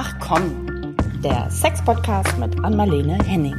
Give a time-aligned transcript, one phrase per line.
[0.00, 3.56] Ach komm, der Sex-Podcast mit Anmalene Henning.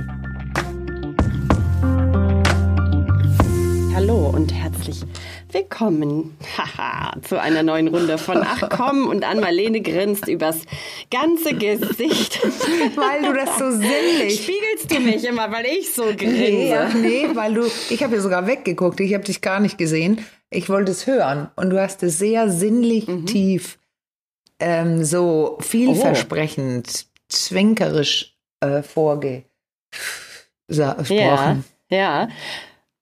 [3.93, 5.03] Hallo und herzlich
[5.51, 10.61] willkommen haha, zu einer neuen Runde von Ach komm und Anmalene grinst übers
[11.11, 12.39] ganze Gesicht.
[12.95, 14.41] Weil du das so sinnlich.
[14.41, 16.87] Spiegelst du mich immer, weil ich so grinse?
[16.95, 20.23] Nee, nee weil du, ich habe ja sogar weggeguckt, ich habe dich gar nicht gesehen.
[20.51, 23.25] Ich wollte es hören und du hast es sehr sinnlich mhm.
[23.25, 23.78] tief
[24.59, 27.23] ähm, so vielversprechend, oh.
[27.29, 29.45] zwinkerisch äh, vorgesprochen.
[30.69, 31.57] Ja,
[31.89, 32.27] ja.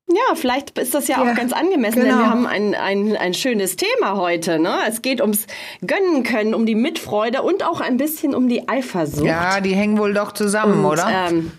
[0.09, 2.11] Ja, vielleicht ist das ja, ja auch ganz angemessen, genau.
[2.11, 4.57] denn wir haben ein, ein, ein schönes Thema heute.
[4.57, 4.77] Ne?
[4.87, 5.47] Es geht ums
[5.85, 9.25] Gönnen können, um die Mitfreude und auch ein bisschen um die Eifersucht.
[9.25, 11.27] Ja, die hängen wohl doch zusammen, und, oder?
[11.29, 11.51] Ähm,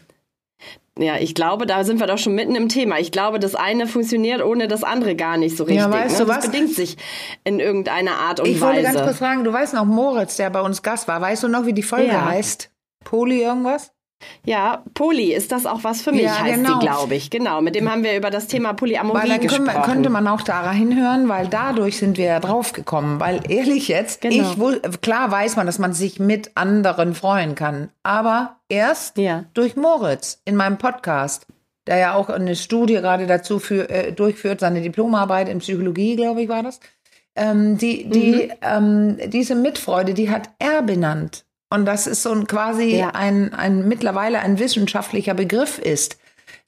[0.98, 2.98] ja, ich glaube, da sind wir doch schon mitten im Thema.
[2.98, 5.83] Ich glaube, das eine funktioniert ohne das andere gar nicht so richtig.
[5.83, 6.25] Ja, weißt ne?
[6.25, 6.41] du was?
[6.41, 6.97] Das bedingt sich
[7.45, 8.80] in irgendeiner Art und ich Weise.
[8.80, 11.20] Ich wollte ganz kurz fragen, du weißt noch Moritz, der bei uns Gast war.
[11.20, 12.25] Weißt du noch, wie die Folge ja.
[12.25, 12.70] heißt?
[13.05, 13.92] Poli irgendwas?
[14.44, 16.78] Ja, Poli, ist das auch was für mich, ja, heißt genau.
[16.78, 17.30] die, glaube ich.
[17.30, 19.83] Genau, mit dem haben wir über das Thema Polyamorie weil dann gesprochen.
[19.83, 23.20] könnte man auch da hinhören, weil dadurch sind wir ja draufgekommen.
[23.20, 24.72] Weil ehrlich jetzt, genau.
[24.72, 27.91] ich, klar weiß man, dass man sich mit anderen freuen kann.
[28.02, 29.44] Aber erst ja.
[29.55, 31.47] durch Moritz in meinem Podcast,
[31.86, 36.42] der ja auch eine Studie gerade dazu für, äh, durchführt, seine Diplomarbeit in Psychologie, glaube
[36.42, 36.80] ich, war das.
[37.36, 39.19] Ähm, die, die, mhm.
[39.20, 41.44] ähm, diese Mitfreude, die hat er benannt.
[41.70, 43.11] Und das ist so ein quasi ja.
[43.11, 46.19] ein, ein mittlerweile ein wissenschaftlicher Begriff ist.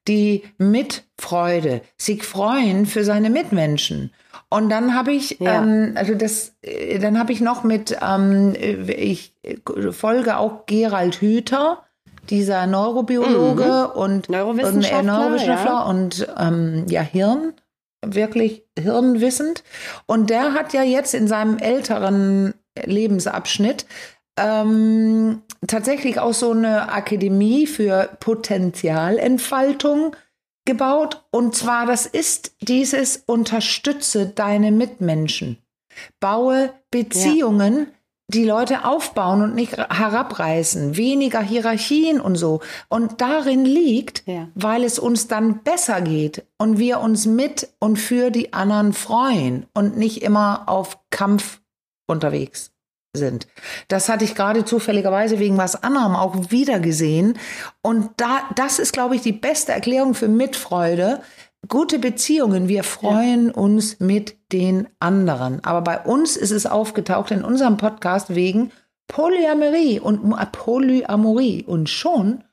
[0.09, 4.13] Die Mitfreude, sich freuen für seine Mitmenschen.
[4.49, 5.63] Und dann habe ich, ja.
[5.63, 9.35] ähm, also das, äh, dann habe ich noch mit, ähm, ich
[9.93, 11.85] folge auch Gerald Hüther,
[12.29, 14.01] dieser Neurobiologe mhm.
[14.01, 15.83] und Neurowissenschaftler, und, äh, Neurowissenschaftler ja.
[15.83, 17.53] und ähm, ja Hirn,
[18.05, 19.63] wirklich hirnwissend.
[20.07, 22.55] Und der hat ja jetzt in seinem älteren
[22.85, 23.87] Lebensabschnitt
[24.41, 30.17] ähm, tatsächlich auch so eine Akademie für Potenzialentfaltung
[30.65, 31.25] gebaut.
[31.31, 35.59] Und zwar, das ist dieses Unterstütze deine Mitmenschen.
[36.21, 37.87] Baue Beziehungen, ja.
[38.29, 40.97] die Leute aufbauen und nicht herabreißen.
[40.97, 42.61] Weniger Hierarchien und so.
[42.89, 44.49] Und darin liegt, ja.
[44.55, 49.67] weil es uns dann besser geht und wir uns mit und für die anderen freuen
[49.75, 51.61] und nicht immer auf Kampf
[52.07, 52.73] unterwegs
[53.17, 53.49] sind.
[53.89, 57.39] Das hatte ich gerade zufälligerweise wegen was anderem auch wieder gesehen.
[57.83, 61.21] Und da, das ist, glaube ich, die beste Erklärung für Mitfreude.
[61.69, 63.55] Gute Beziehungen, wir freuen ja.
[63.55, 65.63] uns mit den anderen.
[65.65, 68.71] Aber bei uns ist es aufgetaucht in unserem Podcast wegen
[69.09, 70.23] Polyamorie und
[70.53, 71.65] Polyamorie.
[71.65, 72.45] Und schon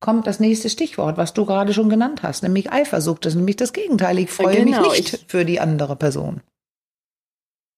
[0.00, 3.24] kommt das nächste Stichwort, was du gerade schon genannt hast, nämlich Eifersucht.
[3.24, 4.18] Das ist nämlich das Gegenteil.
[4.20, 6.40] Ich freue genau, mich nicht für die andere Person.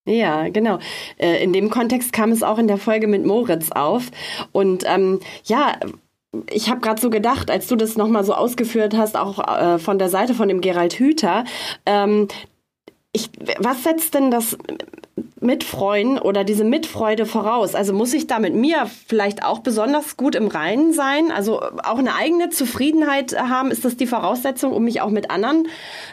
[0.08, 0.78] Ja, genau.
[1.19, 4.10] Äh, in dem Kontext kam es auch in der Folge mit Moritz auf.
[4.52, 5.76] Und ähm, ja,
[6.50, 9.98] ich habe gerade so gedacht, als du das nochmal so ausgeführt hast, auch äh, von
[9.98, 11.44] der Seite von dem Gerald Hüther,
[11.84, 12.28] ähm,
[13.12, 14.56] ich, was setzt denn das
[15.41, 17.75] Mitfreuen oder diese Mitfreude voraus?
[17.75, 21.30] Also muss ich da mit mir vielleicht auch besonders gut im Reinen sein?
[21.30, 23.70] Also auch eine eigene Zufriedenheit haben?
[23.70, 25.69] Ist das die Voraussetzung, um mich auch mit anderen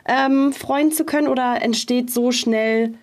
[0.06, 1.27] ähm, freuen zu können?
[1.27, 2.94] Oder entsteht so schnell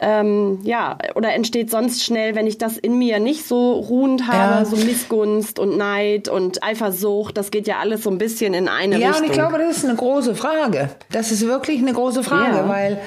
[0.00, 4.60] ähm, ja, oder entsteht sonst schnell, wenn ich das in mir nicht so ruhend habe,
[4.60, 4.64] ja.
[4.64, 8.98] so Missgunst und Neid und Eifersucht, das geht ja alles so ein bisschen in eine
[8.98, 9.14] ja, Richtung.
[9.14, 10.90] Ja, und ich glaube, das ist eine große Frage.
[11.10, 12.68] Das ist wirklich eine große Frage, ja.
[12.68, 13.00] weil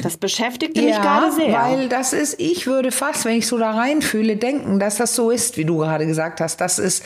[0.00, 1.52] das beschäftigte mich ja, gerade sehr.
[1.52, 5.32] Weil das ist, ich würde fast, wenn ich so da reinfühle, denken, dass das so
[5.32, 7.02] ist, wie du gerade gesagt hast, dass es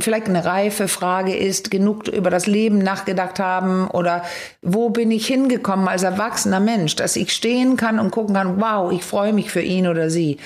[0.00, 4.24] vielleicht eine reife Frage ist, genug über das Leben nachgedacht haben oder
[4.60, 8.92] wo bin ich hingekommen als erwachsener Mensch, dass ich stehen kann und gucken kann, wow,
[8.92, 10.36] ich freue mich für ihn oder sie.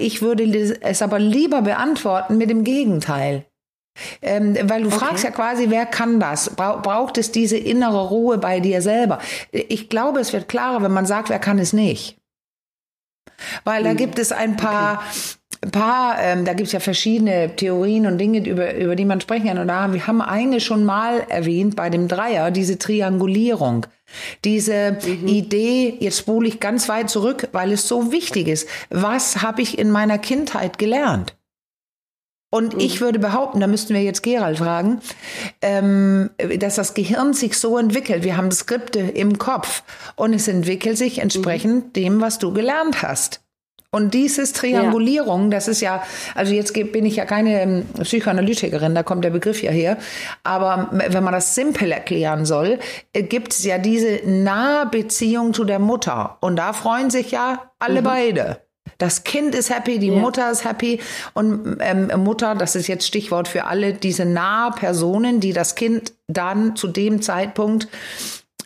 [0.00, 0.44] Ich würde
[0.80, 3.44] es aber lieber beantworten mit dem Gegenteil.
[4.22, 4.98] Ähm, weil du okay.
[4.98, 6.50] fragst ja quasi, wer kann das?
[6.56, 9.18] Braucht es diese innere Ruhe bei dir selber?
[9.50, 12.16] Ich glaube, es wird klarer, wenn man sagt, wer kann es nicht.
[13.64, 13.96] Weil da hm.
[13.96, 15.02] gibt es ein paar,
[15.62, 15.70] okay.
[15.70, 19.48] paar ähm, da gibt es ja verschiedene Theorien und Dinge, über, über die man sprechen
[19.48, 19.58] kann.
[19.58, 23.86] Und da haben wir haben eine schon mal erwähnt bei dem Dreier, diese Triangulierung.
[24.44, 25.26] Diese mhm.
[25.26, 28.68] Idee, jetzt spule ich ganz weit zurück, weil es so wichtig ist.
[28.90, 31.34] Was habe ich in meiner Kindheit gelernt?
[32.54, 32.80] Und mhm.
[32.80, 35.00] ich würde behaupten, da müssten wir jetzt Gerald fragen,
[35.62, 36.28] ähm,
[36.58, 38.24] dass das Gehirn sich so entwickelt.
[38.24, 39.82] Wir haben Skripte im Kopf
[40.16, 41.92] und es entwickelt sich entsprechend mhm.
[41.94, 43.40] dem, was du gelernt hast.
[43.90, 45.50] Und dieses Triangulierung, ja.
[45.50, 46.02] das ist ja,
[46.34, 49.98] also jetzt bin ich ja keine ähm, Psychoanalytikerin, da kommt der Begriff ja her,
[50.44, 52.78] aber wenn man das simpel erklären soll,
[53.14, 56.38] äh, gibt es ja diese nahe Beziehung zu der Mutter.
[56.40, 58.04] Und da freuen sich ja alle mhm.
[58.04, 58.61] beide.
[59.02, 60.14] Das Kind ist happy, die ja.
[60.14, 61.00] Mutter ist happy
[61.34, 66.12] und ähm, Mutter, das ist jetzt Stichwort für alle diese nahe Personen, die das Kind
[66.28, 67.88] dann zu dem Zeitpunkt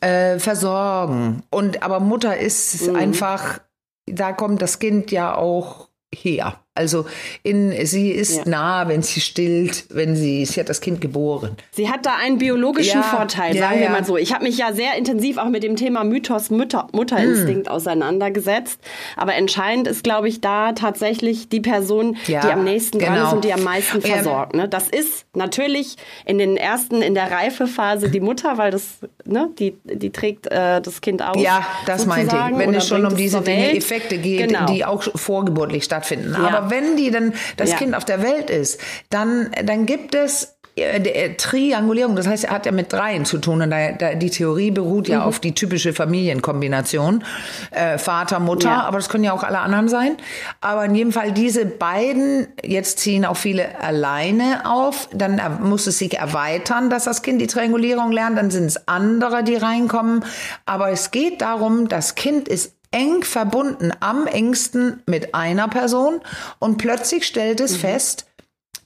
[0.03, 1.43] äh, versorgen.
[1.49, 2.97] Und aber Mutter ist mhm.
[2.97, 3.61] einfach,
[4.05, 6.61] da kommt das Kind ja auch her.
[6.77, 7.07] Also
[7.43, 8.43] in, sie ist ja.
[8.47, 11.57] nah, wenn sie stillt, wenn sie, sie hat das Kind geboren.
[11.73, 14.17] Sie hat da einen biologischen ja, Vorteil, sagen ja, wir mal so.
[14.17, 17.75] Ich habe mich ja sehr intensiv auch mit dem Thema Mythos Mütter, Mutterinstinkt hm.
[17.75, 18.81] auseinandergesetzt.
[19.17, 23.13] Aber entscheidend ist, glaube ich, da tatsächlich die Person, die am nächsten genau.
[23.13, 24.55] dran ist und die am meisten versorgt.
[24.55, 24.69] Ne?
[24.69, 29.77] Das ist natürlich in den ersten, in der Reifephase die Mutter, weil das, ne, die,
[29.85, 31.37] die trägt äh, das Kind auf.
[31.37, 32.59] Ja, das meinte ich.
[32.59, 34.67] Wenn es schon um diese Dinge, Effekte geht, genau.
[34.67, 36.35] die auch vorgeburtlich stattfinden.
[36.35, 37.77] Aber wenn die dann das ja.
[37.77, 38.81] Kind auf der Welt ist,
[39.11, 43.39] dann, dann gibt es äh, äh, Triangulierung, das heißt, er hat ja mit dreien zu
[43.39, 45.25] tun und da, da, die Theorie beruht ja mhm.
[45.25, 47.25] auf die typische Familienkombination,
[47.71, 48.83] äh, Vater, Mutter, ja.
[48.83, 50.19] aber das können ja auch alle anderen sein.
[50.61, 55.97] Aber in jedem Fall diese beiden, jetzt ziehen auch viele alleine auf, dann muss es
[55.97, 60.27] sich erweitern, dass das Kind die Triangulierung lernt, dann sind es andere, die reinkommen.
[60.67, 66.21] Aber es geht darum, das Kind ist eng verbunden, am engsten mit einer Person
[66.59, 67.79] und plötzlich stellt es mhm.
[67.79, 68.27] fest,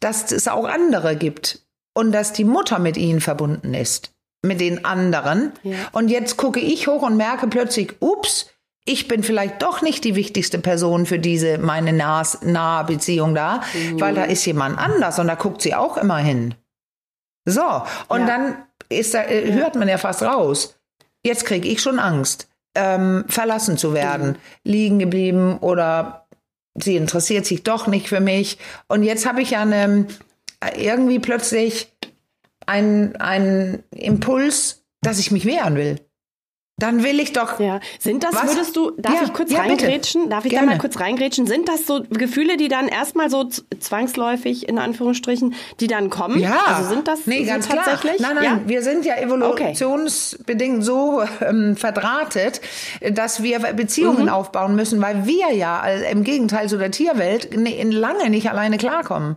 [0.01, 1.61] dass es auch andere gibt
[1.95, 4.13] und dass die Mutter mit ihnen verbunden ist,
[4.43, 5.53] mit den anderen.
[5.63, 5.77] Ja.
[5.93, 8.51] Und jetzt gucke ich hoch und merke plötzlich, ups,
[8.87, 14.01] ich bin vielleicht doch nicht die wichtigste Person für diese meine nahe Beziehung da, mhm.
[14.01, 16.55] weil da ist jemand anders und da guckt sie auch immer hin.
[17.45, 18.27] So, und ja.
[18.27, 18.57] dann
[18.89, 20.77] ist da, äh, hört man ja fast raus.
[21.25, 22.50] Jetzt kriege ich schon Angst
[22.81, 24.37] ähm, verlassen zu werden, mhm.
[24.65, 26.27] liegen geblieben oder
[26.75, 28.59] sie interessiert sich doch nicht für mich.
[28.89, 30.07] Und jetzt habe ich ja eine,
[30.77, 31.93] irgendwie plötzlich
[32.67, 36.01] einen Impuls, dass ich mich wehren will.
[36.81, 37.61] Dann will ich doch.
[37.61, 37.81] Ja.
[37.99, 38.57] Sind das, was?
[38.57, 40.23] würdest du, darf ja, ich kurz ja, reingrätschen?
[40.23, 40.35] Bitte.
[40.35, 40.67] Darf ich Gerne.
[40.67, 41.47] da mal kurz reingrätschen?
[41.47, 43.45] Sind das so Gefühle, die dann erstmal so
[43.79, 46.41] zwangsläufig, in Anführungsstrichen, die dann kommen?
[46.41, 46.59] Ja.
[46.67, 48.17] Also sind das nee, ganz tatsächlich?
[48.17, 48.35] Klar.
[48.35, 48.69] Nein, nein, ja?
[48.69, 50.83] wir sind ja evolutionsbedingt okay.
[50.83, 52.61] so ähm, verdrahtet,
[53.13, 54.29] dass wir Beziehungen mhm.
[54.31, 59.37] aufbauen müssen, weil wir ja im Gegenteil zu der Tierwelt in lange nicht alleine klarkommen.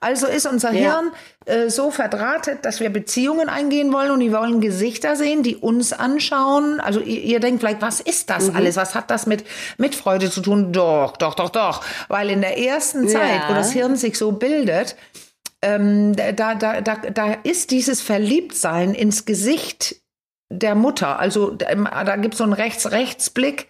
[0.00, 0.92] Also ist unser ja.
[0.92, 1.12] Hirn
[1.46, 5.92] äh, so verdrahtet, dass wir Beziehungen eingehen wollen und die wollen Gesichter sehen, die uns
[5.92, 6.80] anschauen.
[6.80, 8.56] Also ihr, ihr denkt vielleicht, was ist das mhm.
[8.56, 8.76] alles?
[8.76, 9.44] Was hat das mit,
[9.78, 10.72] mit Freude zu tun?
[10.72, 11.84] Doch, doch, doch, doch.
[12.08, 13.48] Weil in der ersten Zeit, ja.
[13.48, 14.96] wo das Hirn sich so bildet,
[15.62, 19.96] ähm, da, da, da, da ist dieses Verliebtsein ins Gesicht
[20.50, 21.18] der Mutter.
[21.18, 23.68] Also da, da gibt es so einen Rechts-Rechts-Blick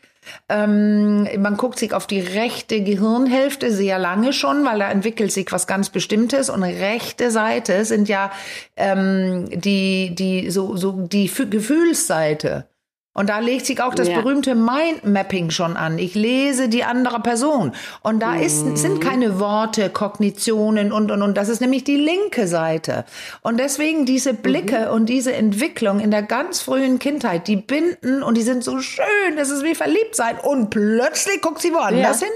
[0.49, 5.51] ähm, man guckt sich auf die rechte Gehirnhälfte sehr lange schon, weil da entwickelt sich
[5.51, 6.51] was ganz Bestimmtes.
[6.51, 8.31] Und rechte Seite sind ja
[8.77, 12.72] ähm, die, die, so, so die Gefühlsseite.
[13.15, 14.21] Und da legt sich auch das ja.
[14.21, 15.99] berühmte Mindmapping schon an.
[15.99, 17.73] Ich lese die andere Person.
[18.03, 18.77] Und da ist, mhm.
[18.77, 21.37] sind keine Worte, Kognitionen und, und, und.
[21.37, 23.05] Das ist nämlich die linke Seite.
[23.43, 24.95] Und deswegen diese Blicke mhm.
[24.95, 29.37] und diese Entwicklung in der ganz frühen Kindheit, die binden und die sind so schön.
[29.37, 30.39] Das ist wie verliebt sein.
[30.43, 32.27] Und plötzlich guckt sie woanders ja.
[32.27, 32.35] hin.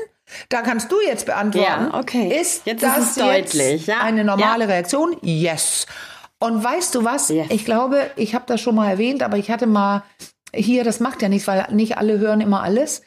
[0.50, 1.88] Da kannst du jetzt beantworten.
[1.92, 2.38] Ja, okay.
[2.38, 3.86] Ist jetzt das ist deutlich.
[3.86, 4.00] Ja.
[4.00, 5.16] eine normale Reaktion?
[5.22, 5.86] Yes.
[6.38, 7.30] Und weißt du was?
[7.30, 7.46] Yes.
[7.48, 10.02] Ich glaube, ich habe das schon mal erwähnt, aber ich hatte mal
[10.56, 13.02] hier, das macht ja nichts, weil nicht alle hören immer alles.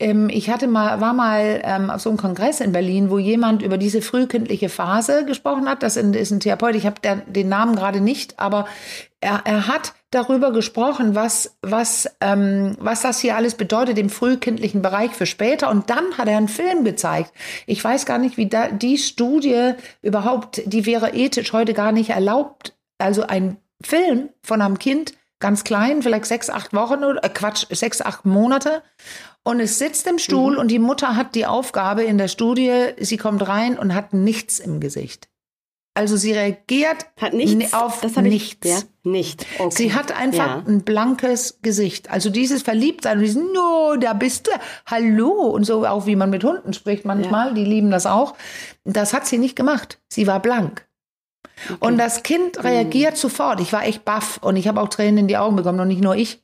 [0.00, 3.62] Ähm, ich hatte mal, war mal ähm, auf so einem Kongress in Berlin, wo jemand
[3.62, 5.82] über diese frühkindliche Phase gesprochen hat.
[5.82, 8.66] Das ist ein Therapeut, ich habe den Namen gerade nicht, aber
[9.20, 14.82] er, er hat darüber gesprochen, was, was, ähm, was das hier alles bedeutet im frühkindlichen
[14.82, 15.70] Bereich für später.
[15.70, 17.32] Und dann hat er einen Film gezeigt.
[17.66, 22.10] Ich weiß gar nicht, wie da, die Studie überhaupt, die wäre ethisch heute gar nicht
[22.10, 22.74] erlaubt.
[22.98, 27.66] Also ein Film von einem Kind, ganz klein, vielleicht sechs, acht Wochen oder äh, Quatsch,
[27.70, 28.82] sechs, acht Monate.
[29.42, 30.58] Und es sitzt im Stuhl mhm.
[30.58, 34.60] und die Mutter hat die Aufgabe in der Studie, sie kommt rein und hat nichts
[34.60, 35.28] im Gesicht.
[35.94, 38.66] Also sie reagiert hat nichts, auf nichts.
[38.66, 39.44] Ich, ja, nicht.
[39.58, 39.74] Okay.
[39.76, 40.64] Sie hat einfach ja.
[40.66, 42.10] ein blankes Gesicht.
[42.10, 44.50] Also dieses Verliebtsein und dieses, no, da bist du,
[44.86, 47.54] hallo und so, auch wie man mit Hunden spricht manchmal, ja.
[47.54, 48.34] die lieben das auch.
[48.84, 49.98] Das hat sie nicht gemacht.
[50.08, 50.86] Sie war blank.
[51.68, 51.76] Okay.
[51.80, 52.62] Und das Kind mhm.
[52.62, 53.18] reagiert mhm.
[53.18, 53.60] sofort.
[53.60, 56.02] Ich war echt baff und ich habe auch Tränen in die Augen bekommen und nicht
[56.02, 56.42] nur ich.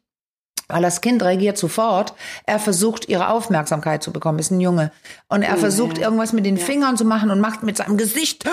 [0.69, 2.15] Weil das Kind reagiert sofort.
[2.45, 4.41] Er versucht, ihre Aufmerksamkeit zu bekommen.
[4.41, 4.91] Ist ein Junge.
[5.29, 6.05] Und er mhm, versucht, ja.
[6.05, 6.65] irgendwas mit den ja.
[6.65, 8.45] Fingern zu machen und macht mit seinem Gesicht.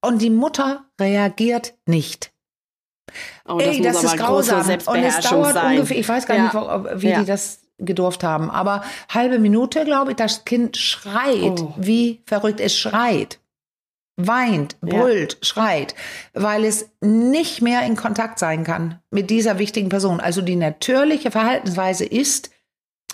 [0.00, 2.32] Und die Mutter reagiert nicht.
[3.46, 4.66] Oh, das Ey, das ist grausam.
[4.86, 5.76] Und es dauert sein.
[5.76, 6.42] ungefähr, ich weiß gar ja.
[6.44, 11.74] nicht, wie die das gedurft haben, aber halbe Minute, glaube ich, das Kind schreit oh.
[11.76, 12.60] wie verrückt.
[12.60, 13.38] Es schreit
[14.18, 15.38] weint, brüllt, ja.
[15.42, 15.94] schreit,
[16.34, 20.20] weil es nicht mehr in Kontakt sein kann mit dieser wichtigen Person.
[20.20, 22.50] Also die natürliche Verhaltensweise ist,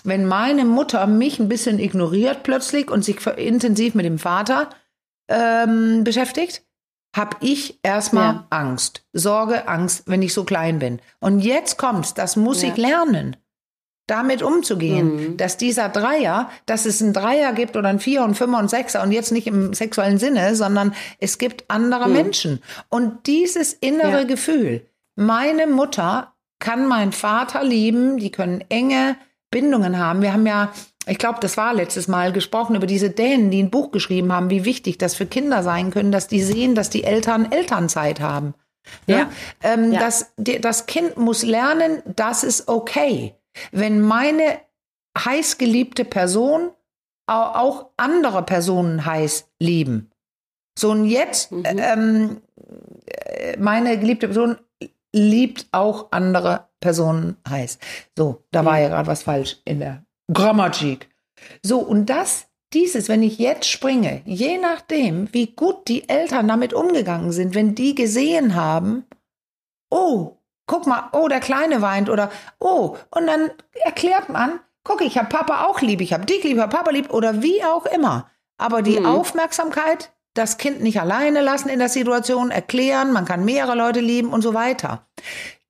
[0.03, 4.69] wenn meine Mutter mich ein bisschen ignoriert plötzlich und sich intensiv mit dem Vater
[5.29, 6.63] ähm, beschäftigt,
[7.15, 8.47] habe ich erstmal ja.
[8.49, 10.99] Angst, Sorge, Angst, wenn ich so klein bin.
[11.19, 12.69] Und jetzt kommt's, das muss ja.
[12.69, 13.37] ich lernen,
[14.07, 15.37] damit umzugehen, mhm.
[15.37, 19.01] dass dieser Dreier, dass es einen Dreier gibt oder ein Vier und Fünfer und Sechser
[19.03, 22.13] und jetzt nicht im sexuellen Sinne, sondern es gibt andere mhm.
[22.13, 22.61] Menschen.
[22.89, 24.23] Und dieses innere ja.
[24.23, 24.85] Gefühl,
[25.15, 29.17] meine Mutter kann mein Vater lieben, die können enge
[29.49, 30.21] Bindungen haben.
[30.21, 30.71] Wir haben ja
[31.07, 34.49] ich glaube, das war letztes Mal gesprochen über diese Dänen, die ein Buch geschrieben haben,
[34.49, 38.55] wie wichtig das für Kinder sein können, dass die sehen, dass die Eltern Elternzeit haben.
[39.05, 39.17] Ja.
[39.17, 39.29] ja?
[39.63, 39.99] Ähm, ja.
[39.99, 43.35] Das, das Kind muss lernen, das ist okay.
[43.71, 44.59] Wenn meine
[45.17, 46.71] heißgeliebte Person
[47.27, 50.11] auch andere Personen heiß lieben.
[50.77, 51.63] So und jetzt, mhm.
[51.65, 52.41] ähm,
[53.57, 54.57] meine geliebte Person
[55.13, 57.79] liebt auch andere Personen heiß.
[58.17, 61.09] So, da war ja gerade was falsch in der Grammatik.
[61.63, 66.73] So, und das, dieses, wenn ich jetzt springe, je nachdem, wie gut die Eltern damit
[66.73, 69.05] umgegangen sind, wenn die gesehen haben,
[69.89, 73.51] oh, guck mal, oh, der Kleine weint oder oh, und dann
[73.83, 76.91] erklärt man, guck, ich habe Papa auch lieb, ich habe dich lieb, ich habe Papa
[76.91, 78.29] lieb oder wie auch immer.
[78.57, 79.05] Aber die mhm.
[79.05, 84.29] Aufmerksamkeit, das Kind nicht alleine lassen in der Situation, erklären, man kann mehrere Leute lieben
[84.29, 85.07] und so weiter.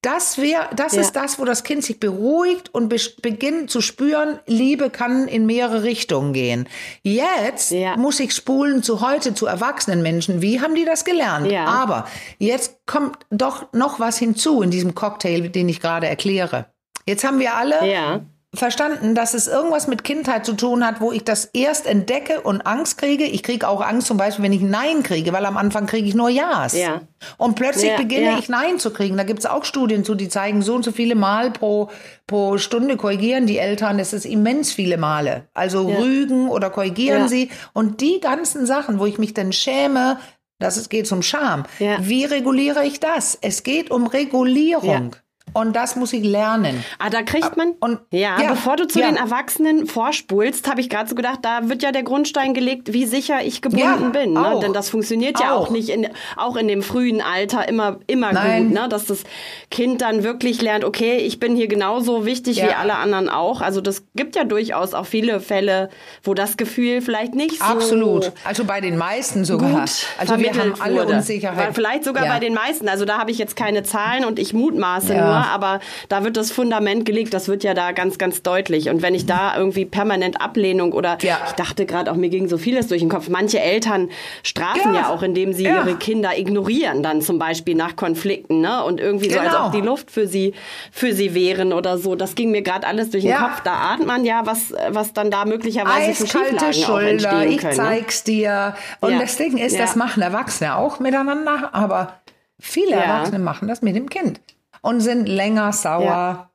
[0.06, 1.02] Das wäre, das ja.
[1.02, 5.48] ist das, wo das Kind sich beruhigt und be beginnt zu spüren, Liebe kann in
[5.48, 6.70] mehrere Richtungen gehen.
[7.02, 7.98] Jetzt ja.
[7.98, 10.44] muss ich spulen zu heute, zu erwachsenen Menschen.
[10.44, 11.52] Wie haben die das gelernt?
[11.52, 11.66] Ja.
[11.66, 12.08] Aber
[12.38, 16.68] jetzt kommt doch noch was hinzu in diesem Cocktail, den ich gerade erkläre.
[17.08, 18.22] Jetzt haben wir alle ja
[18.56, 22.62] verstanden, dass es irgendwas mit Kindheit zu tun hat, wo ich das erst entdecke und
[22.62, 23.24] Angst kriege.
[23.24, 26.16] Ich kriege auch Angst zum Beispiel, wenn ich Nein kriege, weil am Anfang kriege ich
[26.16, 26.74] nur Ja's.
[26.74, 27.02] Ja.
[27.38, 28.38] Und plötzlich ja, beginne ja.
[28.40, 29.18] ich Nein zu kriegen.
[29.18, 31.90] Da gibt es auch Studien zu, die zeigen, so und so viele Mal pro,
[32.28, 33.98] pro Stunde korrigieren die Eltern.
[33.98, 35.48] Das ist immens viele Male.
[35.54, 35.98] Also ja.
[35.98, 37.50] rügen oder korrigieren sie.
[37.74, 40.18] Und die ganzen Sachen, wo ich mich dann schäme,
[40.60, 41.64] dass es geht um Scham.
[41.80, 43.38] Wie reguliere ich das?
[43.42, 45.16] Es geht um Regulierung.
[45.56, 46.84] Und das muss ich lernen.
[47.00, 47.72] Ah, da kriegt man.
[47.80, 49.08] Und, ja, ja bevor du zu ja.
[49.08, 53.06] den Erwachsenen vorspulst, habe ich gerade so gedacht, da wird ja der Grundstein gelegt, wie
[53.06, 54.34] sicher ich gebunden ja, bin.
[54.34, 54.60] Ne?
[54.62, 58.70] Denn das funktioniert ja auch, nicht in, auch in dem frühen Alter immer, immer gut,
[58.70, 58.88] ne?
[58.90, 59.24] dass das
[59.72, 63.62] Kind dann wirklich lernt, okay, ich bin hier genauso wichtig wie alle anderen auch.
[63.62, 65.90] Also das gibt ja durchaus auch viele Fälle,
[66.24, 68.34] wo das Gefühl vielleicht nicht so Absolut.
[68.44, 69.72] Also bei den meisten sogar.
[69.72, 71.16] Gut also wir haben alle wurde.
[71.16, 71.74] Unsicherheit.
[71.74, 72.90] Vielleicht sogar bei den meisten.
[72.90, 76.52] Also da habe ich jetzt keine Zahlen und ich mutmaße nur aber da wird das
[76.52, 78.90] Fundament gelegt, das wird ja da ganz, ganz deutlich.
[78.90, 81.40] Und wenn ich da irgendwie permanent Ablehnung oder ja.
[81.48, 83.30] ich dachte gerade auch, mir ging so vieles durch den Kopf.
[83.30, 84.10] Manche Eltern
[84.44, 85.84] strafen ja, ja auch, indem sie ja.
[85.84, 88.84] ihre Kinder ignorieren, dann zum Beispiel nach Konflikten, ne?
[88.84, 89.42] Und irgendwie genau.
[89.42, 89.82] so, als ob genau.
[89.82, 90.54] die Luft für sie,
[90.92, 92.16] für sie wären oder so.
[92.16, 93.62] Das ging mir gerade alles durch den Kopf.
[93.64, 97.76] Da ahnt man ja, was, was dann da möglicherweise Eiskalte für Schulter, ich können, ne?
[97.76, 98.76] zeig's dir.
[99.02, 102.20] Und das Ding ist, das machen Erwachsene auch miteinander, aber
[102.60, 104.40] viele Erwachsene machen das mit dem Kind
[104.86, 106.52] und sind länger sauer,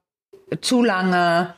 [0.52, 0.60] ja.
[0.60, 1.54] zu lange,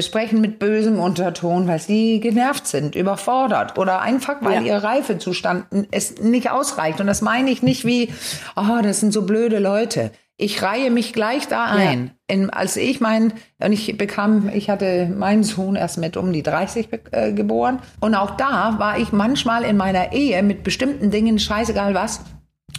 [0.00, 4.74] sprechen mit bösem Unterton, weil sie genervt sind, überfordert oder einfach, weil ja.
[4.74, 7.00] ihr Reifezustand es nicht ausreicht.
[7.00, 8.12] Und das meine ich nicht wie,
[8.56, 10.10] oh, das sind so blöde Leute.
[10.36, 12.06] Ich reihe mich gleich da ein.
[12.28, 12.34] Ja.
[12.34, 16.42] In, als ich mein, und ich bekam, ich hatte meinen Sohn erst mit um die
[16.42, 17.78] 30 äh, geboren.
[18.00, 22.22] Und auch da war ich manchmal in meiner Ehe mit bestimmten Dingen, scheißegal was,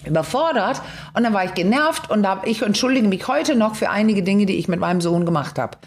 [0.05, 0.81] überfordert
[1.13, 4.45] und dann war ich genervt und hab, ich entschuldige mich heute noch für einige Dinge,
[4.45, 5.77] die ich mit meinem Sohn gemacht habe.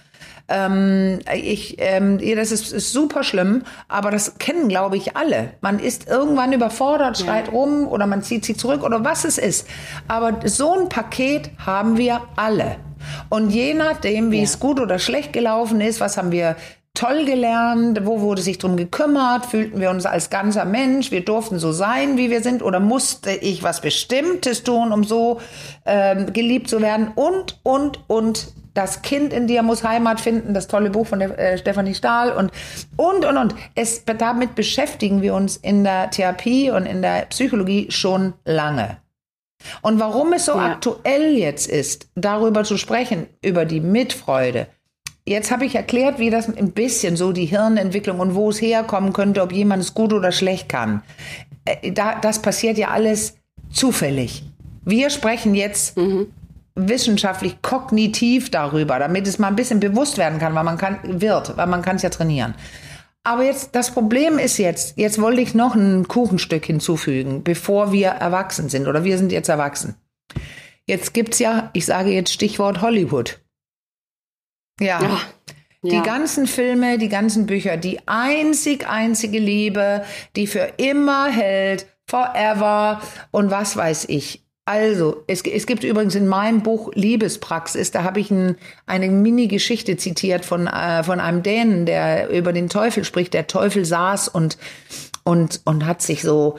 [0.49, 5.51] Ähm, ich, ähm, das ist, ist, super schlimm, aber das kennen, glaube ich, alle.
[5.61, 7.53] Man ist irgendwann überfordert, schreit ja.
[7.53, 9.67] rum oder man zieht sich zurück oder was es ist.
[10.07, 12.77] Aber so ein Paket haben wir alle.
[13.29, 14.45] Und je nachdem, wie ja.
[14.45, 16.57] es gut oder schlecht gelaufen ist, was haben wir
[16.97, 18.05] toll gelernt?
[18.05, 19.47] Wo wurde sich drum gekümmert?
[19.47, 21.13] Fühlten wir uns als ganzer Mensch?
[21.13, 22.63] Wir durften so sein, wie wir sind?
[22.63, 25.41] Oder musste ich was Bestimmtes tun, um so
[25.85, 27.13] ähm, geliebt zu werden?
[27.15, 28.53] Und, und, und.
[28.75, 32.31] Das Kind in dir muss Heimat finden, das tolle Buch von der, äh, Stefanie Stahl
[32.33, 32.51] und,
[32.97, 33.55] und, und, und.
[33.75, 38.99] Es, damit beschäftigen wir uns in der Therapie und in der Psychologie schon lange.
[39.81, 40.73] Und warum es so ja.
[40.73, 44.67] aktuell jetzt ist, darüber zu sprechen, über die Mitfreude,
[45.29, 49.13] Jetzt habe ich erklärt, wie das ein bisschen so die Hirnentwicklung und wo es herkommen
[49.13, 51.03] könnte, ob jemand es gut oder schlecht kann.
[51.65, 53.37] Äh, da, das passiert ja alles
[53.71, 54.45] zufällig.
[54.85, 56.29] Wir sprechen jetzt mhm.
[56.77, 61.57] wissenschaftlich kognitiv darüber, damit es mal ein bisschen bewusst werden kann, weil man kann, wird,
[61.57, 62.55] weil man kann es ja trainieren.
[63.25, 68.11] Aber jetzt, das Problem ist jetzt, jetzt wollte ich noch ein Kuchenstück hinzufügen, bevor wir
[68.11, 69.97] erwachsen sind oder wir sind jetzt erwachsen.
[70.87, 73.41] Jetzt gibt's ja, ich sage jetzt Stichwort Hollywood.
[74.81, 75.01] Ja.
[75.03, 75.21] ja.
[75.83, 80.05] Die ganzen Filme, die ganzen Bücher, die einzig einzige Liebe,
[80.35, 84.43] die für immer hält, forever und was weiß ich.
[84.69, 89.97] Also, es, es gibt übrigens in meinem Buch Liebespraxis, da habe ich ein, eine Mini-Geschichte
[89.97, 93.33] zitiert von, äh, von einem Dänen, der über den Teufel spricht.
[93.33, 94.59] Der Teufel saß und,
[95.23, 96.59] und, und hat sich so,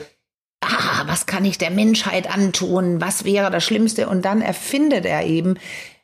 [0.61, 3.01] ah, was kann ich der Menschheit antun?
[3.01, 4.07] Was wäre das Schlimmste?
[4.07, 5.59] Und dann erfindet er eben,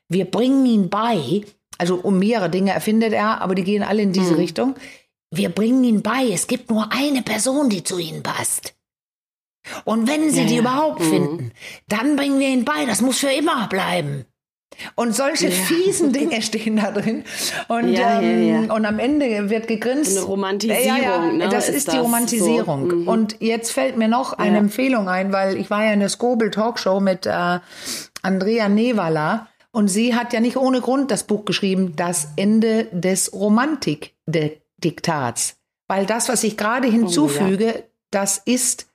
[0.10, 1.43] wir bringen ihn bei,
[1.77, 4.39] also um mehrere Dinge erfindet er, aber die gehen alle in diese mhm.
[4.39, 4.75] Richtung.
[5.32, 8.75] Wir bringen ihn bei, es gibt nur eine Person, die zu ihnen passt.
[9.86, 11.06] Und wenn sie ja, die überhaupt ja.
[11.06, 11.12] Mhm.
[11.12, 11.51] finden,
[11.88, 12.86] dann bringen wir ihn bei.
[12.86, 14.25] Das muss für immer bleiben.
[14.96, 15.51] Und solche ja.
[15.51, 17.24] fiesen Dinge stehen da drin.
[17.68, 20.18] Und, ähm, und am Ende wird gegrinst.
[20.18, 21.38] Eine Romantisierung.
[21.38, 21.50] Ne?
[21.50, 22.89] Das ist, ist die das Romantisierung.
[22.89, 22.96] So.
[22.98, 23.08] Mhm.
[23.08, 26.51] Und jetzt fällt mir noch eine Empfehlung ein, weil ich war ja in der Skobel
[26.51, 27.60] Talkshow mit äh,
[28.22, 29.48] Andrea Nevala.
[29.75, 35.56] Und sie hat ja nicht ohne Grund das Buch geschrieben, Das Ende des Romantikdiktats.
[35.88, 38.86] Weil das, was ich gerade hinzufüge, oh, das ist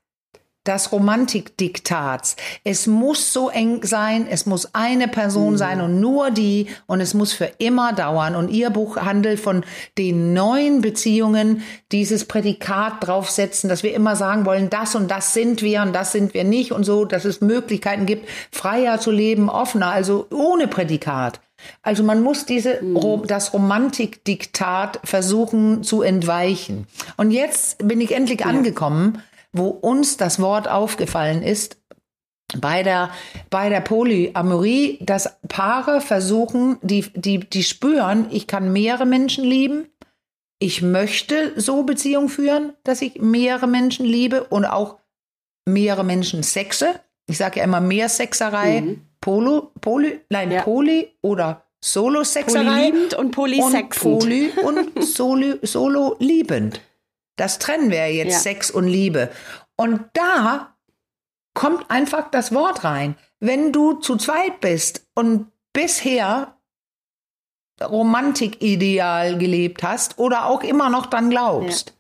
[0.68, 2.36] das Romantikdiktats.
[2.62, 5.56] Es muss so eng sein, es muss eine Person mhm.
[5.56, 8.36] sein und nur die und es muss für immer dauern.
[8.36, 9.64] Und Ihr Buch handelt von
[9.96, 15.62] den neuen Beziehungen, dieses Prädikat draufsetzen, dass wir immer sagen wollen, das und das sind
[15.62, 19.48] wir und das sind wir nicht und so, dass es Möglichkeiten gibt, freier zu leben,
[19.48, 21.40] offener, also ohne Prädikat.
[21.82, 23.22] Also man muss diese, mhm.
[23.26, 26.86] das Romantikdiktat versuchen zu entweichen.
[27.16, 28.46] Und jetzt bin ich endlich ja.
[28.46, 29.22] angekommen
[29.52, 31.78] wo uns das Wort aufgefallen ist,
[32.56, 33.10] bei der,
[33.50, 39.88] bei der Polyamorie, dass Paare versuchen, die, die, die spüren, ich kann mehrere Menschen lieben,
[40.58, 44.96] ich möchte so Beziehungen führen, dass ich mehrere Menschen liebe und auch
[45.66, 46.98] mehrere Menschen sexe.
[47.26, 49.02] Ich sage ja immer mehr Sexerei, mhm.
[49.20, 50.62] Polo, Poly, nein, ja.
[50.62, 52.64] Poly oder Solo-Sexerei.
[52.64, 54.04] Polyliebend und polysexend.
[54.04, 56.80] Und Poly und Solo, Solo liebend.
[57.38, 58.38] Das trennen wir jetzt, ja.
[58.38, 59.30] Sex und Liebe.
[59.76, 60.74] Und da
[61.54, 63.16] kommt einfach das Wort rein.
[63.40, 66.58] Wenn du zu zweit bist und bisher
[67.80, 71.94] Romantikideal gelebt hast oder auch immer noch dann glaubst.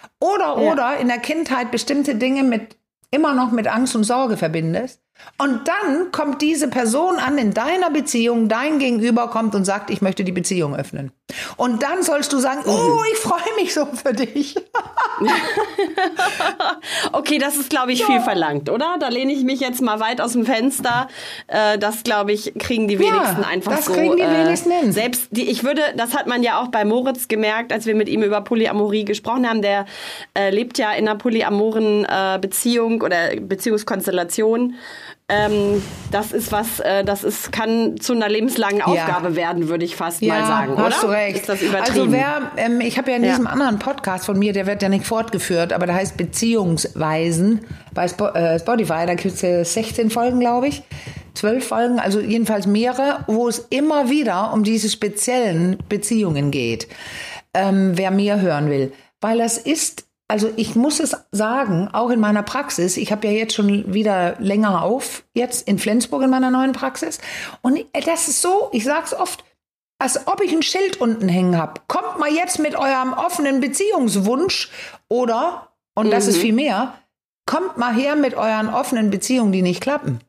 [0.00, 0.08] Ja.
[0.20, 0.72] Oder, ja.
[0.72, 2.76] oder in der Kindheit bestimmte Dinge mit,
[3.10, 5.03] immer noch mit Angst und Sorge verbindest,
[5.36, 10.00] und dann kommt diese Person an in deiner Beziehung, dein Gegenüber kommt und sagt, ich
[10.00, 11.10] möchte die Beziehung öffnen.
[11.56, 14.54] Und dann sollst du sagen, oh, ich freue mich so für dich.
[17.12, 18.06] okay, das ist, glaube ich, ja.
[18.06, 18.96] viel verlangt, oder?
[19.00, 21.08] Da lehne ich mich jetzt mal weit aus dem Fenster.
[21.48, 23.92] Äh, das, glaube ich, kriegen die wenigsten ja, einfach das so.
[23.92, 24.92] Das kriegen die äh, wenigsten hin.
[24.92, 28.08] Selbst die, ich würde, das hat man ja auch bei Moritz gemerkt, als wir mit
[28.08, 29.62] ihm über Polyamorie gesprochen haben.
[29.62, 29.86] Der
[30.34, 32.06] äh, lebt ja in einer polyamoren
[32.40, 34.74] Beziehung oder Beziehungskonstellation.
[35.26, 39.36] Ähm, das ist was, äh, das ist, kann zu einer lebenslangen Aufgabe ja.
[39.36, 41.06] werden, würde ich fast ja, mal sagen, hast oder?
[41.08, 41.38] Du recht.
[41.38, 41.98] Ist das übertrieben?
[41.98, 43.30] Also wer, ähm, ich habe ja in ja.
[43.30, 47.62] diesem anderen Podcast von mir, der wird ja nicht fortgeführt, aber der heißt Beziehungsweisen
[47.94, 50.82] bei äh, Spotify, da gibt es 16 Folgen, glaube ich.
[51.32, 56.86] Zwölf Folgen, also jedenfalls mehrere, wo es immer wieder um diese speziellen Beziehungen geht.
[57.54, 58.92] Ähm, wer mehr hören will.
[59.22, 63.32] Weil das ist also ich muss es sagen, auch in meiner Praxis, ich habe ja
[63.32, 67.18] jetzt schon wieder länger auf, jetzt in Flensburg in meiner neuen Praxis.
[67.60, 69.44] Und das ist so, ich sage es oft,
[69.98, 71.80] als ob ich ein Schild unten hängen habe.
[71.88, 74.70] Kommt mal jetzt mit eurem offenen Beziehungswunsch
[75.08, 76.30] oder, und das mhm.
[76.30, 76.94] ist viel mehr,
[77.46, 80.20] kommt mal her mit euren offenen Beziehungen, die nicht klappen.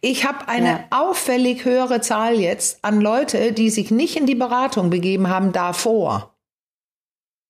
[0.00, 0.84] Ich habe eine ja.
[0.90, 6.31] auffällig höhere Zahl jetzt an Leute, die sich nicht in die Beratung begeben haben davor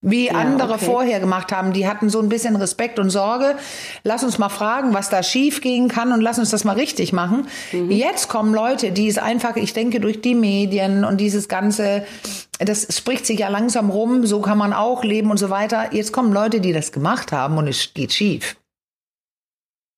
[0.02, 0.84] wie ja, andere okay.
[0.84, 1.72] vorher gemacht haben.
[1.72, 3.56] Die hatten so ein bisschen Respekt und Sorge.
[4.02, 7.12] Lass uns mal fragen, was da schief gehen kann und lass uns das mal richtig
[7.12, 7.46] machen.
[7.70, 7.90] Mhm.
[7.90, 12.04] Jetzt kommen Leute, die es einfach, ich denke, durch die Medien und dieses ganze,
[12.58, 15.94] das spricht sich ja langsam rum, so kann man auch leben und so weiter.
[15.94, 18.56] Jetzt kommen Leute, die das gemacht haben und es geht schief.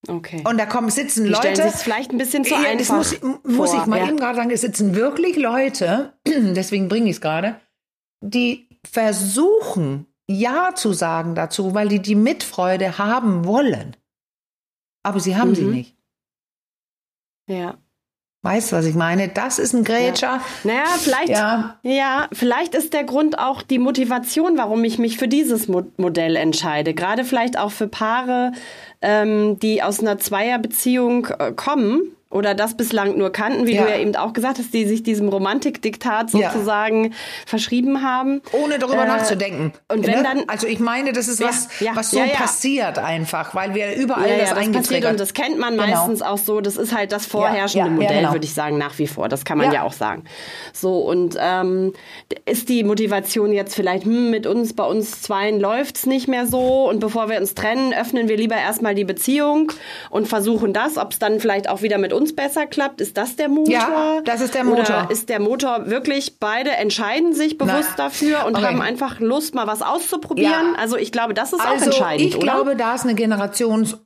[0.06, 0.44] Okay.
[0.46, 1.54] Und da kommen sitzen die Leute.
[1.54, 2.98] Das vielleicht ein bisschen zu ja, einfach.
[2.98, 4.08] Das muss, muss ich mal ja.
[4.08, 7.56] eben gerade sagen, es sitzen wirklich Leute, deswegen bringe ich es gerade,
[8.20, 13.96] die versuchen, Ja zu sagen dazu, weil die die Mitfreude haben wollen.
[15.02, 15.54] Aber sie haben mhm.
[15.54, 15.96] sie nicht.
[17.48, 17.78] Ja.
[18.44, 19.28] Weißt du, was ich meine?
[19.28, 20.36] Das ist ein Grätscher.
[20.36, 20.42] Ja.
[20.64, 21.78] Naja, vielleicht, ja.
[21.82, 26.36] ja, vielleicht ist der Grund auch die Motivation, warum ich mich für dieses Mo Modell
[26.36, 26.92] entscheide.
[26.92, 28.52] Gerade vielleicht auch für Paare,
[29.00, 33.84] ähm, die aus einer Zweierbeziehung äh, kommen oder das bislang nur kannten, wie Ja.
[33.84, 36.50] du ja eben auch gesagt hast, die sich diesem Romantikdiktat Ja.
[36.50, 37.14] sozusagen
[37.46, 38.42] verschrieben haben.
[38.52, 39.72] Ohne darüber Äh, nachzudenken.
[39.88, 42.32] und wenn dann- also ich meine, das ist Ja, was, ja, was so ja, ja.
[42.34, 45.86] passiert einfach, weil wir überall Ja, ja, das das passiert und das kennt man Genau.
[45.86, 46.60] meistens auch so.
[46.60, 48.32] Das ist halt das vorherrschende Ja, ja, ja, Modell, genau.
[48.32, 49.28] würde ich sagen, nach wie vor.
[49.28, 49.82] Das kann man ja, Ja.
[49.84, 50.24] auch sagen.
[50.72, 51.92] So, und ähm,
[52.46, 56.88] ist die Motivation jetzt vielleicht, hm, mit uns, bei uns Zweien läuft's nicht mehr so
[56.88, 59.70] und bevor wir uns trennen, öffnen wir lieber erstmal die Beziehung
[60.10, 63.00] und versuchen das, ob es dann vielleicht auch wieder mit uns besser klappt.
[63.00, 63.72] Ist das der Motor?
[63.72, 64.82] Ja, das ist der Motor.
[64.82, 68.66] Oder ist der Motor wirklich, beide entscheiden sich bewusst Na, dafür und okay.
[68.66, 70.74] haben einfach Lust, mal was auszuprobieren?
[70.74, 70.80] Ja.
[70.80, 72.44] Also ich glaube, das ist auch Also entscheidend, ich oder?
[72.44, 73.98] glaube, da ist eine Generations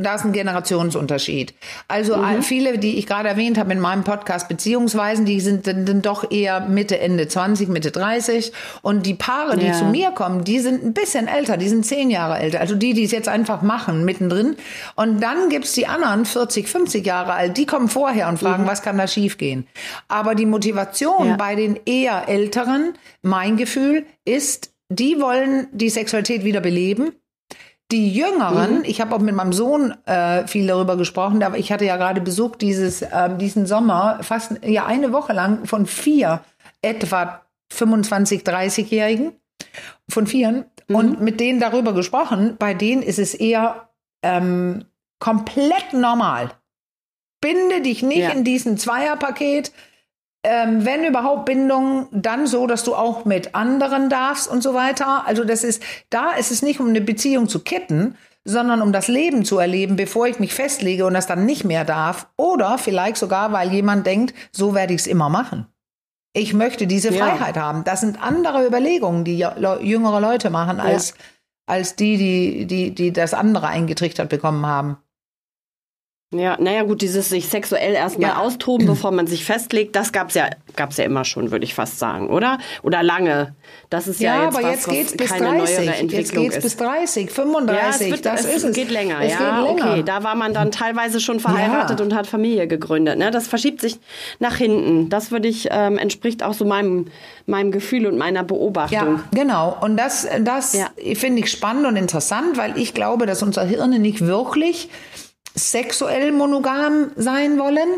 [0.00, 1.54] da ist ein Generationsunterschied.
[1.88, 2.42] Also Mhm.
[2.42, 6.30] viele, die ich gerade erwähnt habe in meinem Podcast Beziehungsweisen, die sind dann, dann doch
[6.30, 8.52] eher Mitte, Ende 20, Mitte 30.
[8.82, 9.72] Und die Paare, die Ja.
[9.72, 12.60] zu mir kommen, die sind ein bisschen älter, die sind zehn Jahre älter.
[12.60, 14.56] Also die, die es jetzt einfach machen, mittendrin.
[14.96, 18.82] Und dann gibt's die anderen, 40, 50 Jahre alt, die kommen vorher und fragen, was
[18.82, 19.66] kann da schiefgehen.
[20.08, 21.28] Aber die Motivation Mhm.
[21.30, 21.36] Ja.
[21.36, 27.12] bei den eher Älteren, mein Gefühl, ist, die wollen die Sexualität wieder beleben.
[27.92, 28.84] Die Jüngeren, Mhm.
[28.84, 32.20] ich habe auch mit meinem Sohn äh, viel darüber gesprochen, aber ich hatte ja gerade
[32.20, 36.40] Besuch dieses, ähm, diesen Sommer, fast ja eine Woche lang von vier
[36.82, 39.32] etwa 25, 30-Jährigen,
[40.08, 40.94] von vieren, Mhm.
[40.96, 42.56] und mit denen darüber gesprochen.
[42.58, 43.88] Bei denen ist es eher
[44.22, 44.84] ähm,
[45.18, 46.50] komplett normal.
[47.40, 48.30] Binde dich nicht Ja.
[48.30, 49.72] in diesem Zweierpaket.
[50.42, 55.26] Ähm, wenn überhaupt Bindung, dann so, dass du auch mit anderen darfst und so weiter.
[55.26, 59.08] Also das ist, da ist es nicht um eine Beziehung zu kitten, sondern um das
[59.08, 62.26] Leben zu erleben, bevor ich mich festlege und das dann nicht mehr darf.
[62.38, 65.66] Oder vielleicht sogar, weil jemand denkt, so werde ich es immer machen.
[66.32, 67.26] Ich möchte diese Ja.
[67.26, 67.84] Freiheit haben.
[67.84, 71.12] Das sind andere Überlegungen, die ja- jüngere Leute machen, als,
[71.66, 74.96] als die, die, die, die das andere eingetrichtert bekommen haben.
[76.32, 78.36] Ja, naja gut, dieses sich sexuell erstmal Ja.
[78.38, 81.98] austoben, bevor man sich festlegt, das gab's ja, gab's ja immer schon, würde ich fast
[81.98, 82.58] sagen, oder?
[82.84, 83.56] Oder lange.
[83.88, 85.76] Das ist ja, Ja, jetzt aber was, jetzt geht's bis keine 30.
[85.78, 86.62] neuere Jetzt geht's ist.
[86.62, 88.06] bis 30, ja, 35.
[88.06, 88.76] es, wird, das es ist es.
[88.76, 89.38] geht länger, es ja.
[89.38, 89.90] geht länger.
[89.92, 92.04] Okay, da war man dann teilweise schon verheiratet Ja.
[92.06, 93.18] und hat Familie gegründet.
[93.18, 93.32] Ne?
[93.32, 93.98] Das verschiebt sich
[94.38, 95.08] nach hinten.
[95.08, 97.06] Das würde ich, ähm, entspricht auch so meinem,
[97.46, 99.16] meinem Gefühl und meiner Beobachtung.
[99.16, 99.76] Ja, genau.
[99.80, 100.90] Und das, das Ja.
[101.16, 104.88] finde ich spannend und interessant, weil ich glaube, dass unsere Hirne nicht wirklich
[105.54, 107.88] sexuell monogam sein wollen,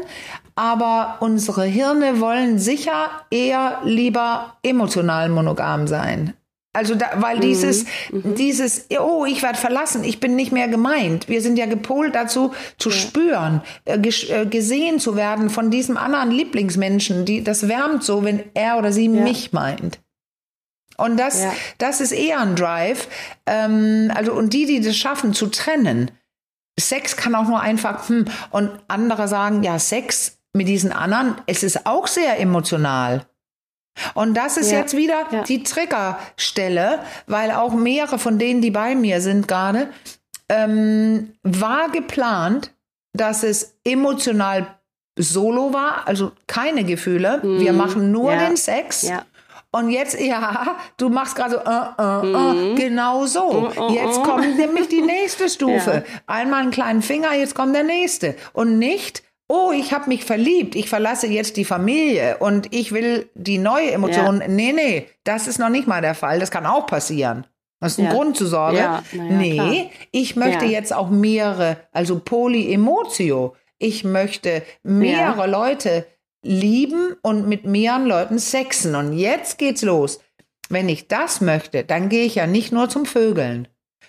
[0.54, 6.34] aber unsere Hirne wollen sicher eher lieber emotional monogam sein.
[6.74, 11.28] Also da, weil dieses, dieses, oh, ich werde verlassen, ich bin nicht mehr gemeint.
[11.28, 16.30] Wir sind ja gepolt dazu, zu spüren, äh, äh, gesehen zu werden von diesem anderen
[16.30, 17.26] Lieblingsmenschen.
[17.26, 20.00] Die, das wärmt so, wenn er oder sie mich meint.
[20.96, 21.52] Und das, Ja.
[21.76, 23.06] das ist eher ein Drive.
[23.44, 26.10] Ähm, also, und die, die das schaffen, zu trennen.
[26.78, 31.62] Sex kann auch nur einfach, hm, und andere sagen, ja, Sex mit diesen anderen, es
[31.62, 33.26] ist auch sehr emotional.
[34.14, 34.78] Und das ist Ja.
[34.78, 35.42] jetzt wieder Ja.
[35.42, 39.88] die Triggerstelle, weil auch mehrere von denen, die bei mir sind gerade,
[40.48, 42.72] ähm, war geplant,
[43.12, 44.66] dass es emotional
[45.18, 47.40] solo war, also keine Gefühle.
[47.42, 48.40] Wir machen nur Mhm.
[48.40, 48.46] Ja.
[48.48, 49.02] den Sex.
[49.02, 49.24] Ja.
[49.74, 53.70] Und jetzt, ja, du machst gerade so, äh, äh, äh, genau so.
[53.76, 56.04] Oh, Jetzt kommt nämlich die nächste Stufe.
[56.26, 58.36] Einmal einen kleinen Finger, jetzt kommt der nächste.
[58.52, 63.30] Und nicht, oh, ich habe mich verliebt, ich verlasse jetzt die Familie und ich will
[63.34, 64.42] die neue Emotion.
[64.46, 66.38] Nee, nee, das ist noch nicht mal der Fall.
[66.38, 67.46] Das kann auch passieren.
[67.80, 68.12] Das ist ein Ja.
[68.12, 68.76] Grund zur Sorge.
[68.76, 69.74] Ja, ja, nee, klar.
[70.12, 70.70] ich möchte Ja.
[70.70, 73.56] jetzt auch mehrere, also Polyemotio.
[73.78, 76.06] Ich möchte mehrere Leute
[76.42, 78.94] lieben und mit mehreren Leuten sexen.
[78.94, 80.20] Und jetzt geht's los.
[80.68, 83.68] Wenn ich das möchte, dann gehe ich ja nicht nur zum Vögeln,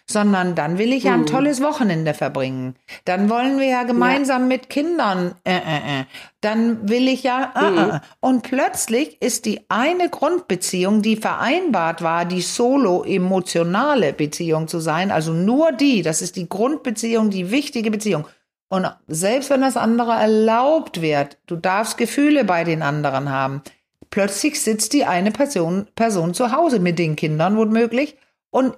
[0.09, 2.75] sondern dann will ich ja ein tolles Wochenende verbringen.
[3.05, 6.05] Dann wollen wir ja gemeinsam mit Kindern, äh, äh, äh.
[6.41, 7.99] dann will ich ja, äh, äh.
[8.19, 15.33] und plötzlich ist die eine Grundbeziehung, die vereinbart war, die solo-emotionale Beziehung zu sein, also
[15.33, 18.25] nur die, das ist die Grundbeziehung, die wichtige Beziehung.
[18.73, 23.61] Und selbst wenn das andere erlaubt wird, du darfst Gefühle bei den anderen haben.
[24.09, 28.17] Plötzlich sitzt die eine Person, Person zu Hause mit den Kindern womöglich
[28.49, 28.75] und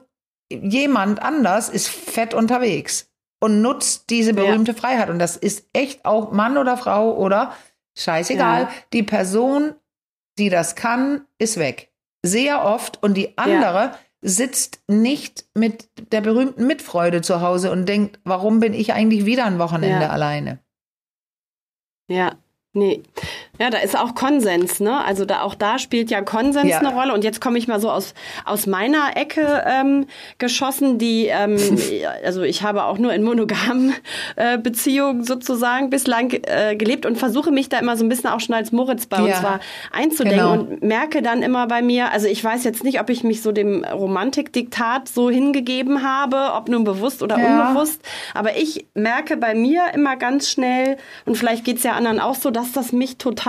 [0.49, 5.09] jemand anders ist fett unterwegs und nutzt diese berühmte Freiheit.
[5.09, 7.53] Und das ist echt auch Mann oder Frau oder
[7.97, 8.63] scheißegal.
[8.63, 8.69] Ja.
[8.91, 9.75] Die Person,
[10.37, 11.93] die das kann, ist weg.
[12.21, 13.01] Sehr oft.
[13.01, 13.91] Und die andere
[14.27, 19.45] sitzt nicht mit der berühmten Mitfreude zu Hause und denkt, warum bin ich eigentlich wieder
[19.45, 20.09] ein Wochenende Ja.
[20.09, 20.59] alleine?
[22.09, 22.35] Ja,
[22.73, 23.03] nee.
[23.59, 25.03] Ja, da ist auch Konsens, ne?
[25.05, 26.79] Also da auch da spielt ja Konsens Ja.
[26.79, 27.13] eine Rolle.
[27.13, 28.13] Und jetzt komme ich mal so aus
[28.45, 30.07] aus meiner Ecke ähm,
[30.39, 31.57] geschossen, die ähm,
[32.25, 33.93] also ich habe auch nur in monogamen
[34.35, 38.39] äh, Beziehungen sozusagen bislang äh, gelebt und versuche mich da immer so ein bisschen auch
[38.39, 39.43] schon als Moritz bei uns Ja.
[39.43, 39.59] war
[39.91, 40.51] einzudenken Genau.
[40.53, 43.51] und merke dann immer bei mir, also ich weiß jetzt nicht, ob ich mich so
[43.51, 47.45] dem Romantikdiktat so hingegeben habe, ob nun bewusst oder Ja.
[47.45, 48.01] unbewusst,
[48.33, 52.51] aber ich merke bei mir immer ganz schnell, und vielleicht geht's ja anderen auch so,
[52.51, 53.44] dass das mich total,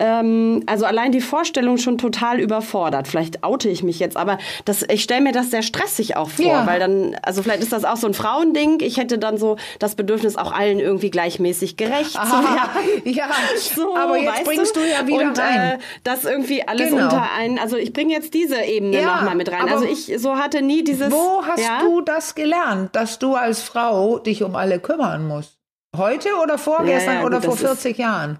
[0.00, 3.08] ähm, also allein die Vorstellung schon total überfordert.
[3.08, 6.44] Vielleicht oute ich mich jetzt, aber das, ich stelle mir das sehr stressig auch vor,
[6.46, 6.66] Ja.
[6.68, 8.78] weil dann, also vielleicht ist das auch so ein Frauending.
[8.80, 13.02] Ich hätte dann so das Bedürfnis, auch allen irgendwie gleichmäßig gerecht zu werden.
[13.06, 15.60] ja, So, aber jetzt bringst du, ja wieder und, rein.
[15.60, 17.02] Äh, das irgendwie alles Genau.
[17.06, 19.68] unter einen, also ich bringe jetzt diese Ebene Ja, nochmal mit rein.
[19.68, 21.10] Also ich so hatte nie dieses.
[21.10, 21.80] Wo hast ja?
[21.80, 25.58] du das gelernt, dass du als Frau dich um alle kümmern musst?
[25.96, 28.38] Heute oder vorgestern Ja, ja, oder gut, vor das ist- 40 Jahren?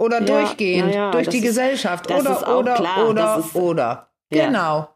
[0.00, 2.10] Oder Ja, durchgehend, ja, ja, durch die ist- Gesellschaft.
[2.10, 4.10] oder, oder, klar, oder, ist- oder.
[4.30, 4.88] Genau.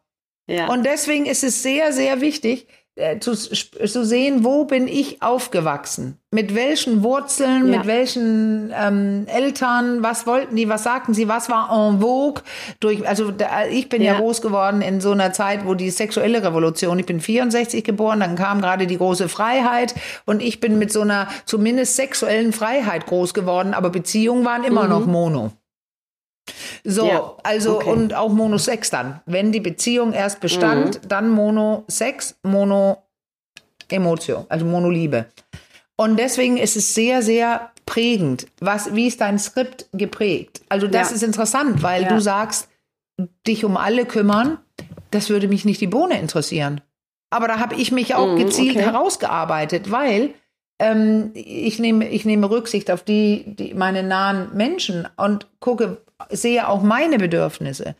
[0.68, 6.18] Und deswegen ist es sehr, sehr wichtig, äh, zu, zu sehen, wo bin ich aufgewachsen?
[6.30, 7.78] Mit welchen Wurzeln, Ja.
[7.78, 12.42] mit welchen ähm, Eltern, was wollten die, was sagten sie, was war en vogue?
[12.80, 14.14] Durch, also da, ich bin ja.
[14.14, 14.18] Ja.
[14.20, 18.36] groß geworden in so einer Zeit, wo die sexuelle Revolution, ich bin 64 geboren, dann
[18.36, 19.94] kam gerade die große Freiheit
[20.26, 24.86] und ich bin mit so einer zumindest sexuellen Freiheit groß geworden, aber Beziehungen waren immer
[24.88, 25.52] noch Mono.
[26.84, 27.90] So, Ja, also okay.
[27.90, 29.20] und auch Monosex dann.
[29.26, 31.08] Wenn die Beziehung erst bestand, Mhm.
[31.08, 32.36] dann Monosex,
[33.88, 35.26] Mono-Emotio, also Monoliebe.
[35.96, 38.46] Und deswegen ist es sehr, sehr prägend.
[38.60, 40.60] Was, wie ist dein Skript geprägt?
[40.68, 41.16] Also das Ja.
[41.16, 42.08] ist interessant, weil Ja.
[42.08, 42.68] du sagst,
[43.46, 44.58] dich um alle kümmern,
[45.10, 46.80] das würde mich nicht die Bohne interessieren.
[47.30, 48.84] Aber da habe ich mich auch Mhm, gezielt okay.
[48.84, 50.34] herausgearbeitet, weil
[50.80, 56.68] ähm, ich, nehme, ich nehme Rücksicht auf die, die meine nahen Menschen und gucke, sehe
[56.68, 57.94] auch meine Bedürfnisse.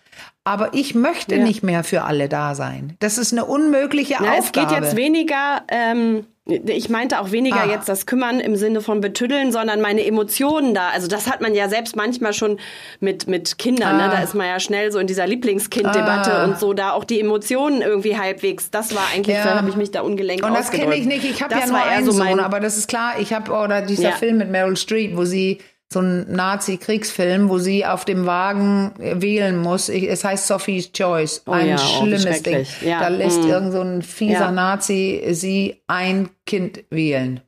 [0.44, 1.42] Aber ich möchte Ja.
[1.42, 2.96] nicht mehr für alle da sein.
[3.00, 4.74] Das ist eine unmögliche Na, es Aufgabe.
[4.74, 7.66] geht jetzt weniger, ähm, ich meinte auch weniger Ah.
[7.70, 10.90] jetzt das Kümmern im Sinne von betüddeln, sondern meine Emotionen da.
[10.90, 12.58] Also das hat man ja selbst manchmal schon
[13.00, 13.98] mit, mit Kindern.
[13.98, 14.06] Ah.
[14.08, 14.12] Ne?
[14.14, 16.44] Da ist man ja schnell so in dieser Lieblingskind-Debatte Ah.
[16.44, 18.70] und so, da auch die Emotionen irgendwie halbwegs.
[18.70, 19.44] Das war eigentlich, Ja.
[19.44, 21.24] da habe ich mich da ungelenkt Und das kenne ich nicht.
[21.24, 23.14] Ich habe ja nur einen so Sohn, mein- aber das ist klar.
[23.18, 24.16] Ich habe oder dieser Ja.
[24.16, 25.58] Film mit Meryl Streep, wo sie
[25.94, 29.88] so ein Nazi-Kriegsfilm, wo sie auf dem Wagen äh, wählen muss.
[29.88, 31.42] Ich, es heißt Sophie's Choice.
[31.46, 32.32] Oh ein ja, oh, schlimmes Ding.
[32.32, 32.82] schrecklich.
[32.82, 33.48] Ja, Da lässt mm.
[33.48, 34.50] irgend so ein fieser Ja.
[34.50, 37.40] Nazi sie ein Kind wählen.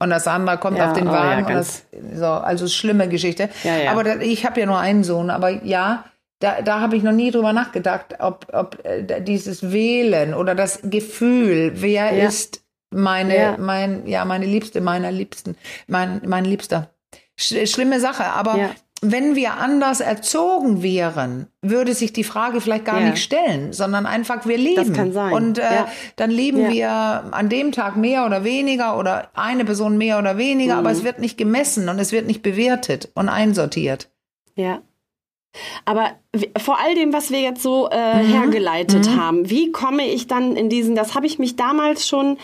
[0.00, 1.48] Und das andere kommt auf den oh Wagen.
[1.48, 3.48] das, so, also schlimme Geschichte.
[3.90, 5.28] Aber da, ich habe ja nur einen Sohn.
[5.28, 6.04] Aber ja,
[6.38, 10.80] da, da habe ich noch nie drüber nachgedacht, ob, ob äh, dieses Wählen oder das
[10.84, 13.56] Gefühl, wer ist meine, Ja.
[13.58, 16.90] mein, ja, meine Liebste, meiner Liebsten, mein, mein Liebster.
[17.38, 18.70] Sch schlimme Sache, aber Ja.
[19.00, 23.10] wenn wir anders erzogen wären, würde sich die Frage vielleicht gar Ja.
[23.10, 24.74] nicht stellen, sondern einfach wir leben.
[24.88, 25.32] Das kann sein.
[25.32, 25.88] Und äh, Ja.
[26.16, 26.90] dann leben wir
[27.30, 30.78] an dem Tag mehr oder weniger oder eine Person mehr oder weniger, Mhm.
[30.80, 34.08] aber es wird nicht gemessen und es wird nicht bewertet und einsortiert.
[34.56, 34.80] Ja.
[35.86, 36.10] Aber
[36.58, 38.28] vor all dem, was wir jetzt so äh, Mhm.
[38.32, 42.36] hergeleitet haben, wie komme ich dann in diesen, das habe ich mich damals schon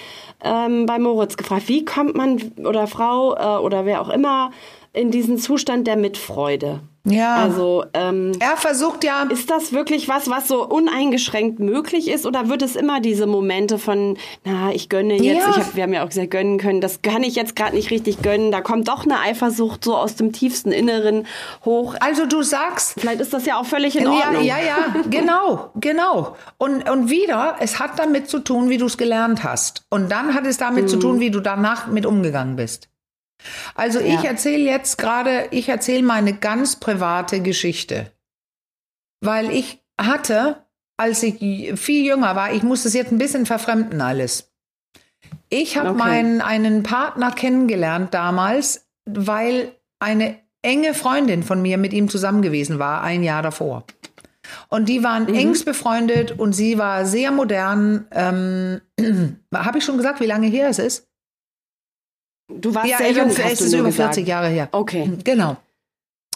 [0.43, 4.51] ähm, bei Moritz gefragt, wie kommt man oder Frau äh, oder wer auch immer
[4.95, 6.81] in diesen Zustand der Mitfreude?
[7.07, 7.35] Ja.
[7.37, 12.49] Also ähm, er versucht ja, ist das wirklich was, was so uneingeschränkt möglich ist oder
[12.49, 15.51] wird es immer diese Momente von, na, ich gönne jetzt, Ja.
[15.51, 17.91] ich hab, wir haben ja auch gesagt, gönnen können, das kann ich jetzt gerade nicht
[17.91, 21.27] richtig gönnen, da kommt doch eine Eifersucht so aus dem tiefsten Inneren
[21.67, 21.95] hoch.
[22.01, 24.43] also du sagst, Vielleicht ist das ja auch völlig in Ja, Ordnung.
[24.43, 26.37] ja, ja, genau, genau.
[26.57, 29.83] Und, und wieder, es hat damit zu tun, wie du es gelernt hast.
[29.91, 32.89] Und dann hat es damit zu tun, wie du danach mit umgegangen bist.
[33.75, 34.31] Also ich Ja.
[34.31, 38.11] erzähle jetzt gerade, ich erzähle meine ganz private Geschichte.
[39.21, 40.65] Weil ich hatte,
[40.97, 41.39] als ich
[41.79, 44.51] viel jünger war, ich muss es jetzt ein bisschen verfremden alles.
[45.49, 45.99] Ich habe Okay.
[45.99, 52.79] meinen einen Partner kennengelernt damals, weil eine enge Freundin von mir mit ihm zusammen gewesen
[52.79, 53.85] war, ein Jahr davor.
[54.69, 55.35] Und die waren Mhm.
[55.35, 58.07] engst befreundet und sie war sehr modern.
[58.11, 58.81] Ähm,
[59.55, 61.09] habe ich schon gesagt, wie lange her es ist?
[62.49, 64.15] Du warst ja, sehr jung, es hast du ist über gesagt.
[64.15, 64.69] 40 Jahre her.
[64.73, 65.11] Okay.
[65.25, 65.57] Genau.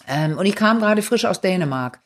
[0.07, 2.01] Ähm, und ich kam gerade frisch aus Dänemark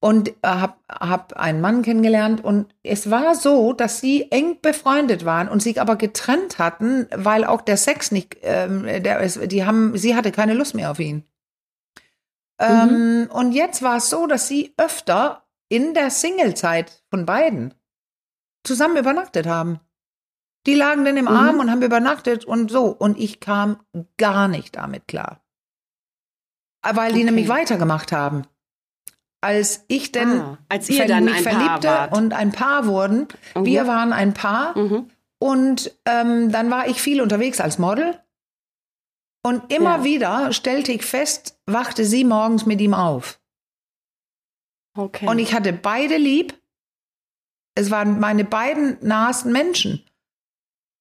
[0.00, 5.24] und äh, habe hab einen Mann kennengelernt und es war so, dass sie eng befreundet
[5.24, 9.64] waren und sich aber getrennt hatten, weil auch der Sex nicht, ähm, der, es, die
[9.64, 11.24] haben, sie hatte keine Lust mehr auf ihn.
[12.58, 17.74] Ähm, und jetzt war es so, dass sie öfter in der Singlezeit von beiden
[18.64, 19.80] zusammen übernachtet haben.
[20.66, 21.30] Die lagen dann im Mhm.
[21.30, 22.86] Arm und haben übernachtet und so.
[22.86, 23.78] Und ich kam
[24.16, 25.40] gar nicht damit klar.
[26.88, 27.24] weil die Okay.
[27.24, 28.42] nämlich weitergemacht haben.
[29.40, 33.26] Als ich denn Ah, als ihr dann mich verliebte und ein Paar wurden,
[33.56, 35.10] wir waren ein Paar Mhm.
[35.40, 38.20] und ähm, dann war ich viel unterwegs als Model.
[39.44, 40.04] Und immer Ja.
[40.04, 43.40] wieder stellte ich fest, wachte sie morgens mit ihm auf.
[44.96, 45.26] Okay.
[45.28, 46.54] Und ich hatte beide lieb.
[47.74, 50.04] Es waren meine beiden nahesten Menschen.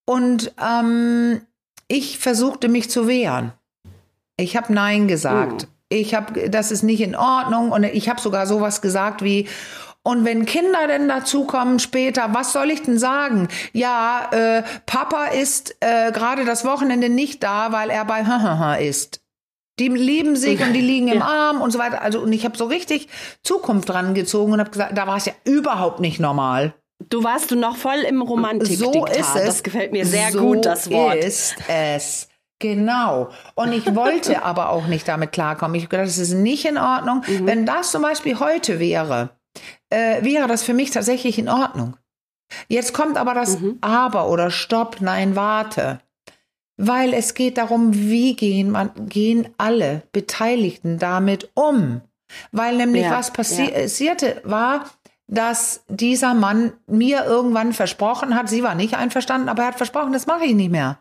[0.05, 1.41] Und ähm,
[1.87, 3.53] ich versuchte mich zu wehren.
[4.37, 5.63] Ich habe Nein gesagt.
[5.63, 5.67] Mhm.
[5.89, 7.71] Ich habe, das ist nicht in Ordnung.
[7.71, 9.47] Und ich habe sogar sowas gesagt wie,
[10.07, 13.47] und wenn Kinder denn dazukommen später, was soll ich denn sagen?
[13.73, 19.21] Ja, äh, Papa ist äh, gerade das Wochenende nicht da, weil er bei Hahaha ist.
[19.79, 21.25] Die lieben sich und die liegen im Ja.
[21.25, 22.03] Arm und so weiter.
[22.03, 23.07] Also und ich habe so richtig
[23.43, 26.75] Zukunft dran gezogen und habe gesagt, da war es ja überhaupt nicht normal.
[26.99, 28.77] Du warst du noch voll im Romantik.
[28.77, 29.45] So ist es.
[29.45, 31.15] Das gefällt mir sehr so gut, das Wort.
[31.15, 32.27] ist es.
[32.59, 33.29] Genau.
[33.55, 35.75] Und ich wollte aber auch nicht damit klarkommen.
[35.75, 37.21] Ich habe gedacht, das ist nicht in Ordnung.
[37.27, 37.45] Mhm.
[37.45, 39.31] Wenn das zum Beispiel heute wäre,
[39.89, 41.97] äh, wäre das für mich tatsächlich in Ordnung.
[42.67, 43.77] Jetzt kommt aber das Mhm.
[43.81, 45.99] Aber oder Stopp, nein, warte.
[46.77, 52.01] Weil es geht darum, wie gehen, man, gehen alle Beteiligten damit um.
[52.51, 53.81] Weil nämlich Ja, was passi ja.
[53.81, 54.85] passierte war,
[55.27, 60.13] dass dieser Mann mir irgendwann versprochen hat, sie war nicht einverstanden, aber er hat versprochen,
[60.13, 60.99] das mache ich nicht mehr.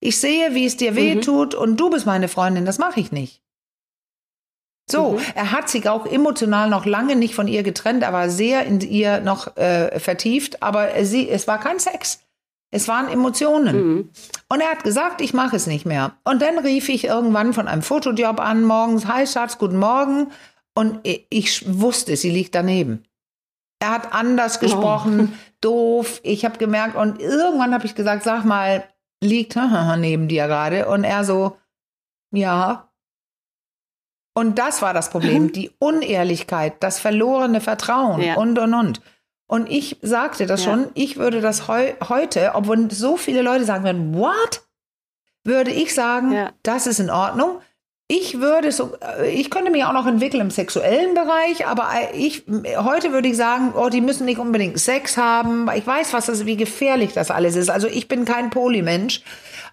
[0.00, 0.96] Ich sehe, wie es dir Mhm.
[0.96, 3.42] weh tut und du bist meine Freundin, das mache ich nicht.
[4.88, 5.18] So, Mhm.
[5.34, 8.80] er hat sich auch emotional noch lange nicht von ihr getrennt, er war sehr in
[8.80, 12.20] ihr noch äh, vertieft, aber sie, es war kein Sex.
[12.72, 13.76] Es waren Emotionen.
[13.76, 14.10] Mhm.
[14.48, 16.16] Und er hat gesagt, ich mache es nicht mehr.
[16.24, 20.30] Und dann rief ich irgendwann von einem Fotojob an, morgens, hi Schatz, guten Morgen.
[20.74, 23.04] Und ich, ich wusste, sie liegt daneben.
[23.78, 26.20] Er hat anders gesprochen, doof.
[26.22, 28.84] Ich habe gemerkt und irgendwann habe ich gesagt, sag mal,
[29.22, 30.88] liegt neben dir gerade?
[30.88, 31.56] Und er so,
[32.32, 32.90] ja.
[34.34, 38.34] Und das war das Problem, die Unehrlichkeit, das verlorene Vertrauen Ja.
[38.36, 39.00] und, und, und.
[39.48, 40.72] Und ich sagte das Ja.
[40.72, 44.62] schon, ich würde das heu heute, obwohl so viele Leute sagen würden, what?
[45.44, 46.50] Würde ich sagen, Ja.
[46.62, 47.60] das ist in Ordnung.
[48.08, 52.16] Ich würde so, äh, ich könnte mich auch noch entwickeln im sexuellen Bereich, aber äh,
[52.16, 52.44] ich,
[52.76, 55.68] heute würde ich sagen, oh, die müssen nicht unbedingt Sex haben.
[55.74, 57.68] Ich weiß, was das, wie gefährlich das alles ist.
[57.68, 59.22] Also ich bin kein Polymensch,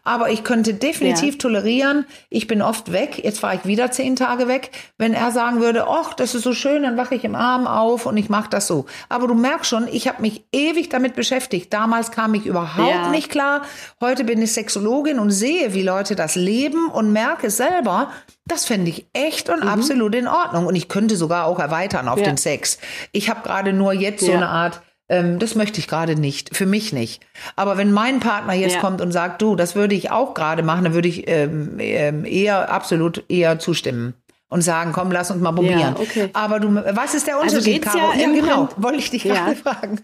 [0.04, 1.40] aber ich könnte definitiv Ja.
[1.40, 2.06] tolerieren.
[2.30, 3.22] Ich bin oft weg.
[3.24, 4.72] Jetzt fahre ich wieder zehn Tage weg.
[4.98, 8.06] Wenn er sagen würde, ach, das ist so schön, dann wache ich im Arm auf
[8.06, 8.86] und ich mache das so.
[9.10, 11.74] Aber du merkst schon, ich habe mich ewig damit beschäftigt.
[11.74, 13.10] Damals kam ich überhaupt Ja.
[13.10, 13.62] nicht klar.
[14.02, 18.12] Heute bin ich Sexologin und sehe, wie Leute das leben und merke selber,
[18.46, 20.66] das fände ich echt und absolut in Ordnung.
[20.66, 22.24] Und ich könnte sogar auch erweitern auf Mhm.
[22.24, 22.30] Ja.
[22.32, 22.78] den Sex.
[23.14, 24.82] Ich habe gerade nur jetzt so eine Art,
[25.14, 27.26] ähm, das möchte ich gerade nicht, für mich nicht.
[27.56, 28.82] Aber wenn mein Partner jetzt Ja.
[28.82, 32.26] kommt und sagt, du, das würde ich auch gerade machen, dann würde ich ähm, ähm,
[32.26, 34.14] eher absolut eher zustimmen.
[34.50, 35.96] Und sagen, komm, lass uns mal probieren.
[36.00, 36.30] okay.
[36.34, 38.14] Aber du, was ist der Unterschied, geht's Caro?
[38.16, 39.34] ja genau, wollte ich dich Ja.
[39.34, 40.00] gerade fragen.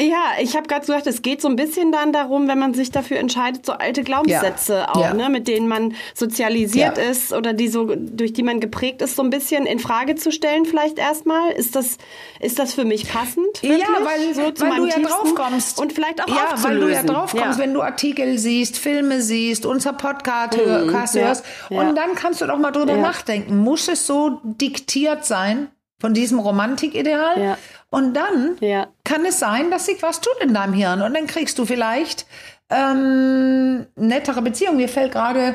[0.00, 2.90] Ja, ich habe gerade gesagt, es geht so ein bisschen dann darum, wenn man sich
[2.90, 4.88] dafür entscheidet, so alte Glaubenssätze Ja.
[4.92, 5.14] auch, Ja.
[5.14, 7.04] ne, mit denen man sozialisiert Ja.
[7.04, 10.32] ist oder die so durch die man geprägt ist, so ein bisschen in Frage zu
[10.32, 11.52] stellen, vielleicht erstmal.
[11.52, 11.98] Ist das
[12.40, 13.62] ist das für mich passend?
[13.62, 13.82] Wirklich?
[13.82, 15.04] Ja, weil, so zu weil du ja Tiefsten?
[15.06, 15.78] drauf kommst.
[15.80, 17.06] und vielleicht auch Ja, weil du ja aufzulösen.
[17.06, 17.64] drauf kommst, Ja.
[17.64, 20.90] wenn du Artikel siehst, Filme siehst, unser Podcast Mhm.
[21.20, 21.44] hörst.
[21.70, 23.58] Und dann kannst du doch mal drüber nachdenken.
[23.58, 25.68] Muss es so diktiert sein
[26.00, 27.40] von diesem Romantikideal?
[27.40, 27.58] Ja.
[27.94, 28.88] Und dann Ja.
[29.04, 31.00] kann es sein, dass sich was tut in deinem Hirn.
[31.02, 32.26] Und dann kriegst du vielleicht
[32.70, 34.78] ähm, nettere Beziehungen.
[34.78, 35.54] Mir fällt gerade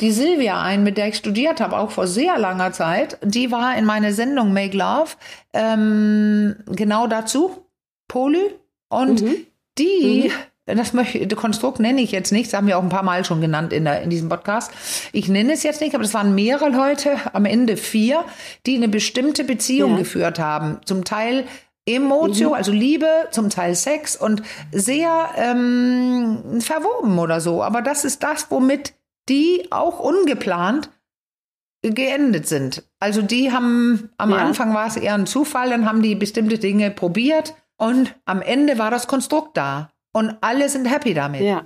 [0.00, 3.18] die Silvia ein, mit der ich studiert habe, auch vor sehr langer Zeit.
[3.22, 5.12] Die war in meiner Sendung Make Love
[5.52, 7.66] ähm, genau dazu,
[8.08, 8.50] Poly.
[8.88, 9.36] Und Mhm.
[9.78, 10.30] die,
[10.66, 13.24] das möchte, das Konstrukt nenne ich jetzt nicht, das haben wir auch ein paar Mal
[13.24, 14.72] schon genannt in, der, in diesem Podcast.
[15.12, 18.24] Ich nenne es jetzt nicht, aber es waren mehrere Leute, am Ende vier,
[18.66, 19.98] die eine bestimmte Beziehung Ja.
[19.98, 20.80] geführt haben.
[20.86, 21.44] Zum Teil
[21.86, 22.54] Emotio, Mhm.
[22.54, 24.42] also Liebe, zum Teil Sex und
[24.72, 27.62] sehr ähm, verwoben oder so.
[27.62, 28.94] Aber das ist das, womit
[29.28, 30.90] die auch ungeplant
[31.82, 32.82] geendet sind.
[32.98, 34.38] Also die haben, am Ja.
[34.38, 38.78] Anfang war es eher ein Zufall, dann haben die bestimmte Dinge probiert und am Ende
[38.78, 39.90] war das Konstrukt da.
[40.12, 41.42] Und alle sind happy damit.
[41.42, 41.64] Ja.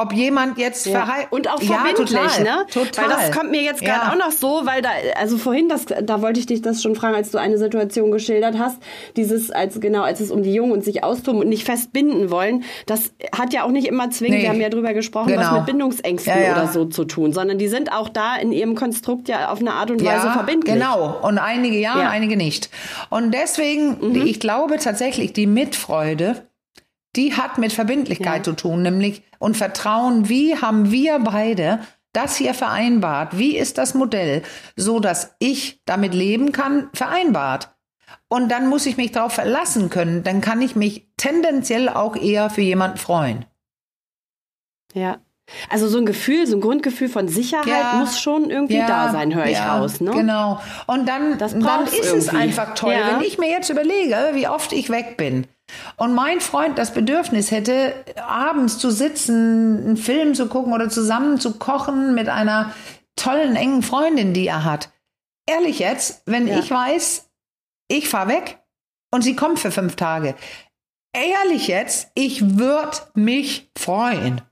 [0.00, 1.04] Ob jemand jetzt Ja.
[1.04, 2.66] verheiratet Und auch ja, verbindlich, total, ne?
[2.72, 3.04] Total.
[3.04, 4.12] Weil das kommt mir jetzt gerade Ja.
[4.12, 7.14] auch noch so, weil da, also vorhin, das, da wollte ich dich das schon fragen,
[7.14, 8.78] als du eine Situation geschildert hast,
[9.16, 12.64] dieses, als genau, als es um die Jungen und sich austoben und nicht festbinden wollen,
[12.86, 14.42] das hat ja auch nicht immer zwingend, Nee.
[14.44, 15.56] wir haben ja drüber gesprochen, was Genau.
[15.58, 16.52] mit Bindungsängsten Ja, ja.
[16.52, 19.72] oder so zu tun, sondern die sind auch da in ihrem Konstrukt ja auf eine
[19.72, 20.74] Art und Weise verbindlich.
[20.74, 21.18] Genau.
[21.22, 22.04] Und einige ja, Ja.
[22.04, 22.10] Mhm.
[22.10, 22.70] einige nicht.
[23.10, 26.42] Und deswegen, die- ich glaube tatsächlich, die Mitfreude,
[27.20, 28.42] die hat mit Verbindlichkeit Ja.
[28.44, 31.80] zu tun, nämlich und Vertrauen, wie haben wir beide
[32.14, 33.36] das hier vereinbart?
[33.36, 34.42] Wie ist das Modell,
[34.74, 37.74] so dass ich damit leben kann, vereinbart?
[38.28, 40.22] Und dann muss ich mich darauf verlassen können.
[40.22, 43.44] Dann kann ich mich tendenziell auch eher für jemanden freuen.
[44.94, 45.18] Ja.
[45.68, 49.10] Also so ein Gefühl, so ein Grundgefühl von Sicherheit ja, muss schon irgendwie ja, da
[49.10, 50.00] sein, höre ich ja, raus.
[50.00, 50.12] Ne?
[50.12, 50.60] Genau.
[50.86, 52.18] Und dann, dann ist irgendwie.
[52.18, 55.46] es einfach toll, wenn ich mir jetzt überlege, wie oft ich weg bin.
[55.96, 61.38] Und mein Freund das Bedürfnis hätte, abends zu sitzen, einen Film zu gucken oder zusammen
[61.38, 62.72] zu kochen mit einer
[63.16, 64.90] tollen, engen Freundin, die er hat.
[65.46, 67.28] Ehrlich jetzt, wenn ich weiß,
[67.88, 68.62] ich fahre weg
[69.10, 70.34] und sie kommt für fünf Tage.
[71.12, 74.42] Ehrlich jetzt, ich würde mich freuen.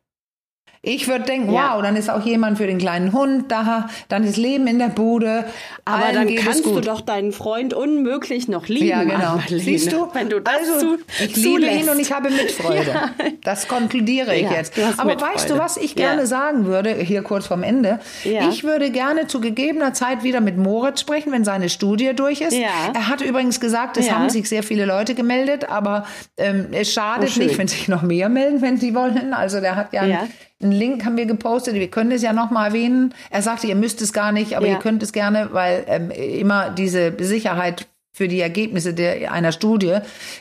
[0.83, 1.74] Ich würde denken, ja.
[1.74, 4.89] wow, dann ist auch jemand für den kleinen Hund da, dann ist Leben in der
[4.89, 5.45] Bude.
[5.85, 8.87] Aber dann kannst du doch deinen Freund unmöglich noch lieben.
[8.87, 9.41] Ja, genau.
[9.49, 10.09] Siehst du?
[10.12, 12.79] Wenn du das also, zu, ich liebe ihn und ich habe Mitfreude.
[12.89, 13.11] Ja.
[13.43, 14.79] Das konkludiere ich ja, jetzt.
[14.79, 15.35] Aber Mitfreude.
[15.35, 17.99] weißt du, was ich gerne sagen würde, hier kurz vorm Ende?
[18.24, 22.55] Ich würde gerne zu gegebener Zeit wieder mit Moritz sprechen, wenn seine Studie durch ist.
[22.55, 26.07] Er hat übrigens gesagt, es haben sich sehr viele Leute gemeldet, aber
[26.37, 29.33] ähm, es schadet oh, nicht, wenn sich noch mehr melden, wenn sie wollen.
[29.33, 30.20] Also der hat ja, ja.
[30.20, 33.14] Einen Link haben wir gepostet, wir können es ja nochmal erwähnen.
[33.30, 34.72] Er sagte, ihr müsst es gar nicht, aber ja.
[34.72, 39.98] ihr könnt es gerne, weil ähm, immer diese Sicherheit für die Ergebnisse der, einer Studie,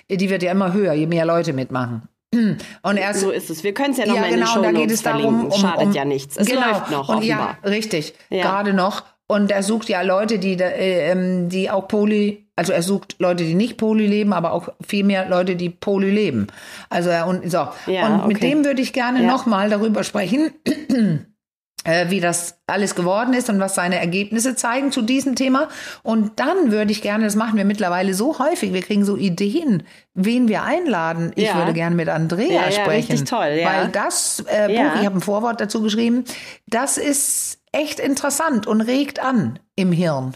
[0.10, 2.08] die wird ja immer höher, je mehr Leute mitmachen.
[2.82, 3.64] Und erst, so ist es.
[3.64, 5.52] Wir können es ja noch ja, mal genau, in den da geht es darum, um,
[5.52, 6.36] Schadet um, ja nichts.
[6.36, 7.10] Es genau, läuft noch.
[7.10, 8.44] Und ja, richtig, ja.
[8.44, 9.04] gerade noch.
[9.28, 13.44] Und er sucht ja Leute, die, äh, ähm, die auch poly, also er sucht Leute,
[13.44, 16.48] die nicht poly leben, aber auch viel mehr Leute, die poly leben.
[16.90, 17.70] Also und so.
[17.86, 18.50] Ja, und mit okay.
[18.50, 19.28] dem würde ich gerne ja.
[19.28, 20.50] nochmal darüber sprechen,
[21.84, 25.70] äh, wie das alles geworden ist und was seine Ergebnisse zeigen zu diesem Thema.
[26.02, 29.84] Und dann würde ich gerne, das machen wir mittlerweile so häufig, wir kriegen so Ideen,
[30.16, 31.34] wen wir einladen.
[31.36, 31.58] Ich ja.
[31.58, 33.12] würde gerne mit Andrea sprechen.
[33.12, 33.70] Richtig toll, ja.
[33.70, 36.24] Weil das äh, Buch, ich habe ein Vorwort dazu geschrieben,
[36.66, 40.36] das ist echt interessant und regt an im Hirn.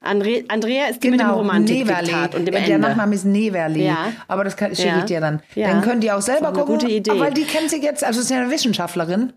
[0.00, 2.78] Andre, Andrea ist die genau, mit dem genau, Romantik-Diktat und dem Der Ende.
[2.78, 3.86] Nachname ist Neverli.
[3.86, 4.12] Ja.
[4.28, 4.98] Aber das schicke ja.
[4.98, 5.42] ich dir dann.
[5.54, 5.68] Ja.
[5.68, 6.78] Dann könnt ihr auch selber gucken.
[6.78, 7.18] Gute Idee.
[7.18, 9.32] Weil die kennt sich jetzt, also ist ja eine Wissenschaftlerin.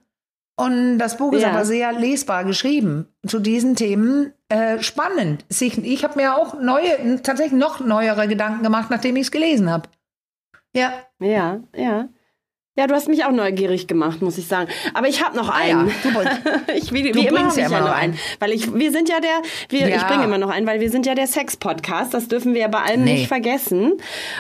[0.58, 4.34] Und das Buch ist aber sehr lesbar geschrieben zu diesen Themen.
[4.50, 5.46] Äh, spannend.
[5.50, 9.90] Ich habe mir auch neue, tatsächlich noch neuere Gedanken gemacht, nachdem ich es gelesen habe.
[10.76, 10.94] Ja.
[11.20, 12.10] Ja, ja.
[12.78, 14.70] Ja, du hast mich auch neugierig gemacht, muss ich sagen.
[14.94, 15.90] Aber ich habe noch einen.
[15.90, 16.74] Ah, ja.
[16.74, 18.18] ich, wie, wie immer habe ich ja noch einen.
[18.40, 19.98] Weil ich, wir sind ja der, wir, ja.
[19.98, 22.14] ich bringe immer noch einen, weil wir sind ja der Sex-Podcast.
[22.14, 23.16] Das dürfen wir ja bei allem nee.
[23.16, 23.98] nicht vergessen.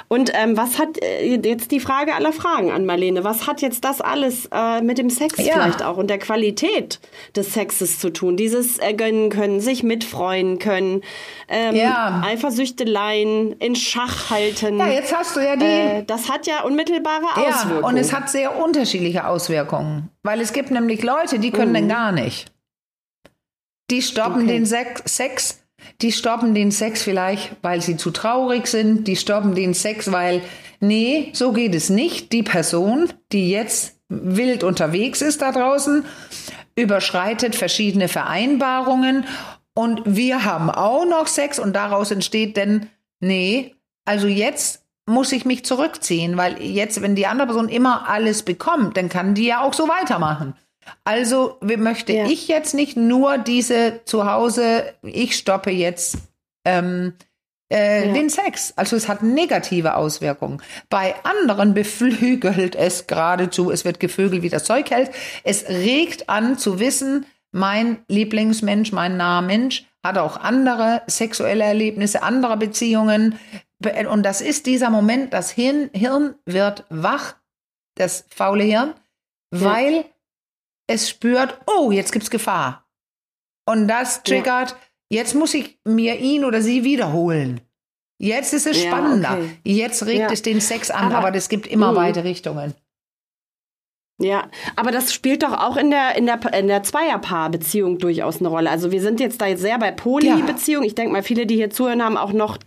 [0.07, 3.25] Und ähm, was hat äh, jetzt die Frage aller Fragen an Marlene?
[3.25, 5.51] Was hat jetzt das alles äh, mit dem Sex ja.
[5.51, 7.01] vielleicht auch und der Qualität
[7.35, 8.37] des Sexes zu tun?
[8.37, 11.01] Dieses äh, gönnen können, sich mitfreuen können,
[11.49, 12.21] ähm, ja.
[12.25, 14.79] Eifersüchteleien in Schach halten.
[14.79, 15.65] Ja, jetzt hast du ja die.
[15.65, 17.83] Äh, das hat ja unmittelbare Auswirkungen.
[18.21, 20.09] Hat sehr unterschiedliche Auswirkungen.
[20.23, 21.75] Weil es gibt nämlich Leute, die können mhm.
[21.75, 22.51] den gar nicht.
[23.89, 24.53] Die stoppen okay.
[24.53, 25.63] den Sex,
[26.01, 29.07] die stoppen den Sex vielleicht, weil sie zu traurig sind.
[29.07, 30.41] Die stoppen den Sex, weil,
[30.79, 32.31] nee, so geht es nicht.
[32.31, 36.05] Die Person, die jetzt wild unterwegs ist da draußen,
[36.75, 39.25] überschreitet verschiedene Vereinbarungen
[39.73, 44.80] und wir haben auch noch Sex und daraus entsteht denn, nee, also jetzt
[45.11, 49.35] muss ich mich zurückziehen, weil jetzt, wenn die andere Person immer alles bekommt, dann kann
[49.35, 50.55] die ja auch so weitermachen.
[51.03, 52.25] Also möchte ja.
[52.25, 56.17] ich jetzt nicht nur diese zu Hause, ich stoppe jetzt
[56.65, 57.13] ähm,
[57.71, 58.13] äh, ja.
[58.13, 58.73] den Sex.
[58.75, 60.61] Also es hat negative Auswirkungen.
[60.89, 65.11] Bei anderen beflügelt es geradezu, es wird gevögelt, wie das Zeug hält.
[65.43, 72.23] Es regt an zu wissen, mein Lieblingsmensch, mein naher Mensch hat auch andere sexuelle Erlebnisse,
[72.23, 73.37] andere Beziehungen,
[74.09, 77.35] und das ist dieser Moment, das Hirn, Hirn wird wach,
[77.95, 78.93] das faule Hirn,
[79.51, 80.03] weil ja.
[80.87, 82.87] es spürt, oh, jetzt gibt's Gefahr.
[83.65, 84.77] Und das triggert, ja.
[85.19, 87.61] jetzt muss ich mir ihn oder sie wiederholen.
[88.19, 89.29] Jetzt ist es spannender.
[89.29, 89.57] Ja, okay.
[89.63, 91.95] Jetzt regt es den Sex an, aber, aber das gibt immer mh.
[91.95, 92.75] beide Richtungen.
[94.21, 98.49] Ja, aber das spielt doch auch in der, in der, in der Zweierpaarbeziehung durchaus eine
[98.49, 98.69] Rolle.
[98.69, 100.83] Also wir sind jetzt da jetzt sehr bei Polybeziehung.
[100.83, 102.59] Ich denke mal, viele, die hier zuhören, haben auch noch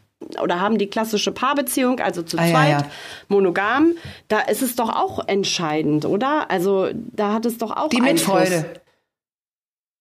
[0.43, 2.87] oder haben die klassische Paarbeziehung, also zu ah, zweit, ja, ja.
[3.29, 3.93] monogam,
[4.29, 6.51] da ist es doch auch entscheidend, oder?
[6.51, 8.41] Also da hat es doch auch die Einfluss.
[8.41, 8.81] Mitfreude.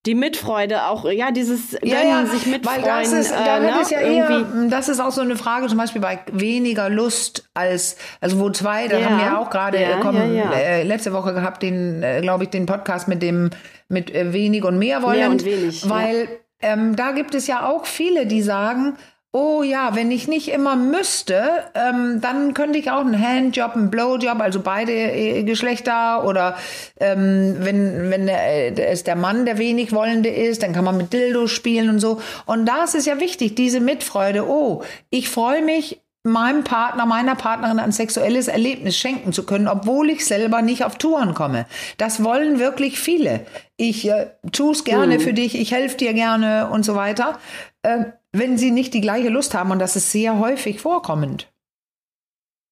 [0.06, 2.84] Die Mitfreude auch, ja, dieses Gönnen, ja, ja, sich mitfreuen.
[2.84, 5.78] Weil das ist, da äh, ne, ja eher, das ist auch so eine Frage, zum
[5.78, 10.52] Beispiel bei weniger Lust als, also wo zwei, da ja, haben wir auch gerade, ja,
[10.52, 13.52] äh, letzte Woche gehabt, den, äh, glaube ich, den Podcast mit dem,
[13.88, 15.20] mit äh, wenig und mehr wollen.
[15.20, 15.90] Mehr und wenig.
[15.90, 16.28] Weil
[16.62, 18.98] ähm, da gibt es ja auch viele, die sagen,
[19.36, 23.90] oh ja, wenn ich nicht immer müsste, ähm, dann könnte ich auch einen Handjob, einen
[23.90, 26.56] Blowjob, also beide äh, Geschlechter oder
[27.00, 31.12] ähm, wenn, wenn äh, es der Mann der wenig Wollende ist, dann kann man mit
[31.14, 32.22] Dildo spielen und so.
[32.46, 37.36] Und da ist es ja wichtig, diese Mitfreude, oh, ich freue mich, meinem Partner, meiner
[37.36, 41.66] Partnerin ein sexuelles Erlebnis schenken zu können, obwohl ich selber nicht auf Touren komme.
[41.98, 43.46] Das wollen wirklich viele.
[43.78, 45.22] Ich äh, tue es gerne mhm.
[45.22, 47.40] für dich, ich helfe dir gerne und so weiter.
[47.82, 51.50] Äh, wenn sie nicht die gleiche Lust haben und das ist sehr häufig vorkommend.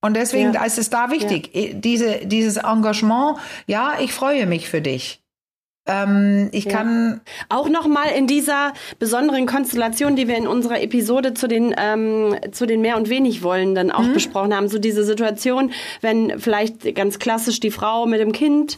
[0.03, 0.65] Und deswegen ja.
[0.65, 1.73] ist es da wichtig, ja.
[1.73, 3.37] diese, dieses Engagement,
[3.67, 5.21] ja, ich freue mich für dich.
[5.87, 6.73] Ähm, ich ja.
[6.73, 11.73] kann auch noch mal in dieser besonderen Konstellation, die wir in unserer Episode zu den
[11.75, 14.13] ähm, zu den mehr und wenig Wollenden auch mhm.
[14.13, 18.77] besprochen haben, so diese Situation, wenn vielleicht ganz klassisch die Frau mit dem Kind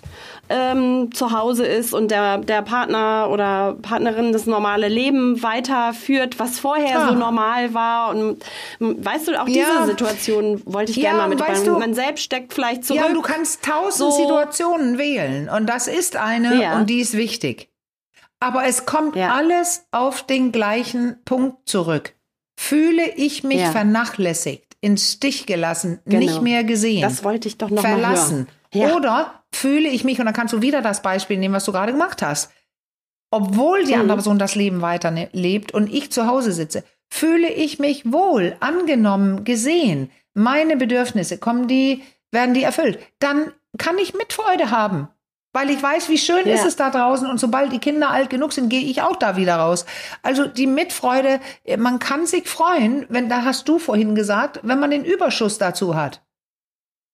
[0.50, 6.60] ähm, zu Hause ist und der, der Partner oder Partnerin das normale Leben weiterführt, was
[6.60, 7.10] vorher Klar.
[7.10, 8.10] so normal war.
[8.10, 8.44] Und
[8.80, 9.86] weißt du, auch diese ja.
[9.86, 13.02] Situation wollte ich ja, gerne mal mit weißt du, Man selbst steckt vielleicht zurück.
[13.02, 14.22] Ja, du kannst tausend so.
[14.22, 16.76] Situationen wählen und das ist eine ja.
[16.76, 17.70] und die ist wichtig.
[18.39, 22.14] Aber es kommt alles auf den gleichen Punkt zurück.
[22.60, 26.20] Fühle ich mich vernachlässigt, ins Stich gelassen, genau.
[26.20, 27.02] nicht mehr gesehen.
[27.02, 28.39] Das wollte ich doch noch verlassen.
[28.39, 28.62] Mal hören.
[28.74, 28.95] Ja.
[28.95, 31.91] Oder fühle ich mich, und dann kannst du wieder das Beispiel nehmen, was du gerade
[31.91, 32.51] gemacht hast.
[33.32, 34.01] Obwohl die mhm.
[34.01, 35.30] andere Person das Leben weiter ne,
[35.74, 40.11] und ich zu Hause sitze, fühle ich mich wohl, angenommen, gesehen.
[40.34, 42.99] Meine Bedürfnisse, kommen die, werden die erfüllt.
[43.19, 45.07] Dann kann ich Mitfreude haben.
[45.55, 46.55] Weil ich weiß, wie schön ja.
[46.55, 49.38] ist es da draußen und sobald die Kinder alt genug sind, gehe ich auch da
[49.38, 49.86] wieder raus.
[50.24, 51.39] Also die Mitfreude,
[51.78, 55.95] man kann sich freuen, wenn, da hast du vorhin gesagt, wenn man den Überschuss dazu
[55.95, 56.24] hat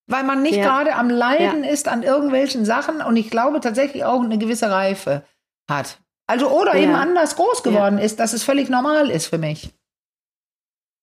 [0.10, 0.64] weil man nicht ja.
[0.64, 1.70] gerade am Leiden ja.
[1.70, 5.24] ist an irgendwelchen Sachen und ich glaube tatsächlich auch eine gewisse Reife
[5.70, 6.00] hat.
[6.28, 6.84] Also oder ja.
[6.84, 9.74] eben anders groß geworden ist, dass es völlig normal ist für mich.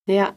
[0.09, 0.35] Ja,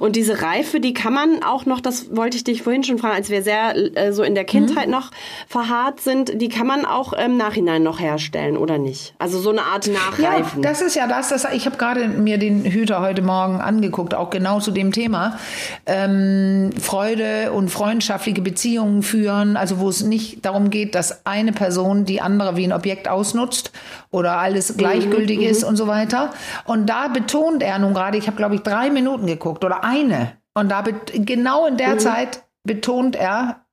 [0.00, 3.14] und diese Reife, die kann man auch noch, das wollte ich dich vorhin schon fragen,
[3.14, 4.92] als wir sehr äh, so in der Kindheit mhm.
[4.92, 5.10] noch
[5.46, 9.14] verharrt sind, die kann man auch im Nachhinein noch herstellen, oder nicht?
[9.18, 10.62] Also so eine Art Nachreifen.
[10.62, 14.14] Ja, das ist ja das, das ich habe gerade mir den Hüter heute Morgen angeguckt,
[14.14, 15.38] auch genau zu dem Thema.
[15.86, 22.04] Ähm, Freude und freundschaftliche Beziehungen führen, also wo es nicht darum geht, dass eine Person
[22.04, 23.72] die andere wie ein Objekt ausnutzt
[24.10, 25.68] oder alles gleichgültig mhm, ist mhm.
[25.68, 26.30] und so weiter.
[26.64, 30.36] Und da betont er nun gerade, ich habe glaube ich drei Minuten geguckt oder eine.
[30.54, 31.98] Und da genau in der mhm.
[32.00, 33.64] Zeit betont er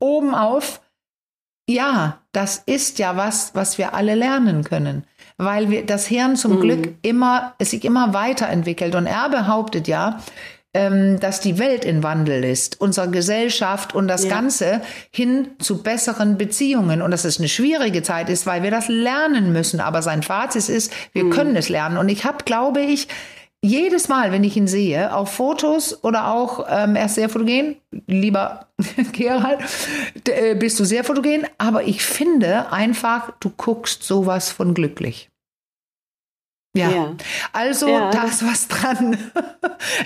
[0.00, 0.80] oben auf,
[1.68, 5.04] ja, das ist ja was, was wir alle lernen können,
[5.38, 6.60] weil wir das Hirn zum mhm.
[6.60, 8.94] Glück immer, es sich immer weiterentwickelt.
[8.94, 10.20] Und er behauptet ja,
[10.74, 14.30] ähm, dass die Welt in Wandel ist, unsere Gesellschaft und das ja.
[14.30, 17.00] Ganze hin zu besseren Beziehungen.
[17.00, 19.80] Und dass es eine schwierige Zeit ist, weil wir das lernen müssen.
[19.80, 21.30] Aber sein Fazit ist, wir mhm.
[21.30, 21.96] können es lernen.
[21.96, 23.08] Und ich habe, glaube ich,
[23.64, 27.76] jedes Mal, wenn ich ihn sehe, auf Fotos oder auch, ähm, er ist sehr fotogen,
[28.06, 28.66] lieber
[29.12, 29.60] Gerald,
[30.28, 35.30] äh, bist du sehr fotogen, aber ich finde einfach, du guckst sowas von glücklich.
[36.76, 36.90] Ja.
[36.90, 37.14] ja.
[37.52, 38.10] Also ja.
[38.10, 39.16] da ist was dran.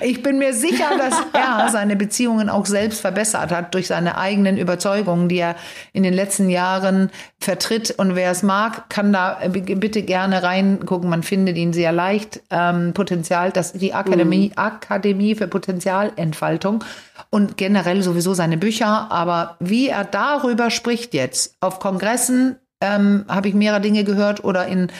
[0.01, 4.57] Ich bin mir sicher, dass er seine Beziehungen auch selbst verbessert hat durch seine eigenen
[4.57, 5.55] Überzeugungen, die er
[5.93, 7.91] in den letzten Jahren vertritt.
[7.91, 11.09] Und wer es mag, kann da äh, bitte gerne reingucken.
[11.09, 12.41] Man findet ihn sehr leicht.
[12.49, 14.57] Ähm, Potenzial, das die Akademie, mhm.
[14.57, 16.83] Akademie für Potenzialentfaltung
[17.29, 19.11] und generell sowieso seine Bücher.
[19.11, 24.67] Aber wie er darüber spricht jetzt auf Kongressen, ähm, habe ich mehrere Dinge gehört oder
[24.67, 24.91] in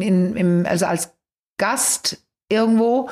[0.00, 1.14] in, im, also als
[1.58, 3.10] Gast irgendwo.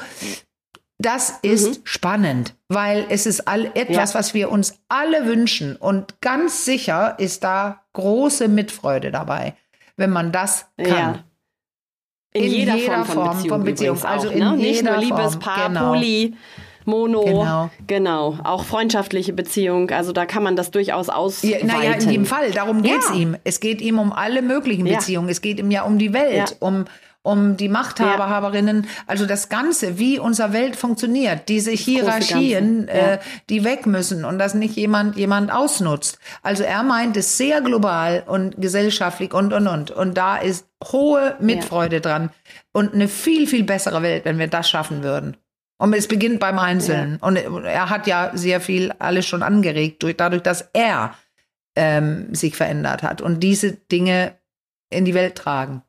[0.98, 1.82] Das ist mhm.
[1.84, 4.18] spannend, weil es ist all, etwas, ja.
[4.18, 5.76] was wir uns alle wünschen.
[5.76, 9.54] Und ganz sicher ist da große Mitfreude dabei,
[9.96, 10.86] wenn man das kann.
[10.86, 11.24] Ja.
[12.32, 13.48] In, in, jeder, jeder Form, von Beziehung.
[13.48, 14.04] Von Beziehung.
[14.04, 14.56] Also auch, in ne?
[14.56, 15.92] Nicht nur Liebespaar, genau.
[15.92, 16.34] Poli.
[16.86, 17.70] Mono, genau.
[17.86, 18.38] genau.
[18.44, 21.68] Auch freundschaftliche Beziehung, also da kann man das durchaus ausweiten.
[21.68, 23.14] Ja, naja, in jedem Fall, darum geht es ja.
[23.16, 23.36] ihm.
[23.44, 25.28] Es geht ihm um alle möglichen Beziehungen.
[25.28, 25.32] Ja.
[25.32, 26.86] Es geht ihm ja um die Welt, um
[27.26, 33.18] um die Machthaber, Haberinnen, also das Ganze, wie unsere Welt funktioniert, diese Hierarchien, äh,
[33.50, 36.20] die weg müssen und dass nicht jemand jemand ausnutzt.
[36.42, 41.34] Also er meint es sehr global und gesellschaftlich und und und und da ist hohe
[41.40, 42.30] Mitfreude dran
[42.72, 45.36] und eine viel viel bessere Welt, wenn wir das schaffen würden.
[45.78, 47.18] Und es beginnt beim Einzelnen.
[47.20, 47.26] Ja.
[47.26, 51.14] Und er hat ja sehr viel alles schon angeregt, durch, dadurch, dass er
[51.74, 54.36] ähm, sich verändert hat und diese Dinge
[54.90, 55.82] in die Welt tragen.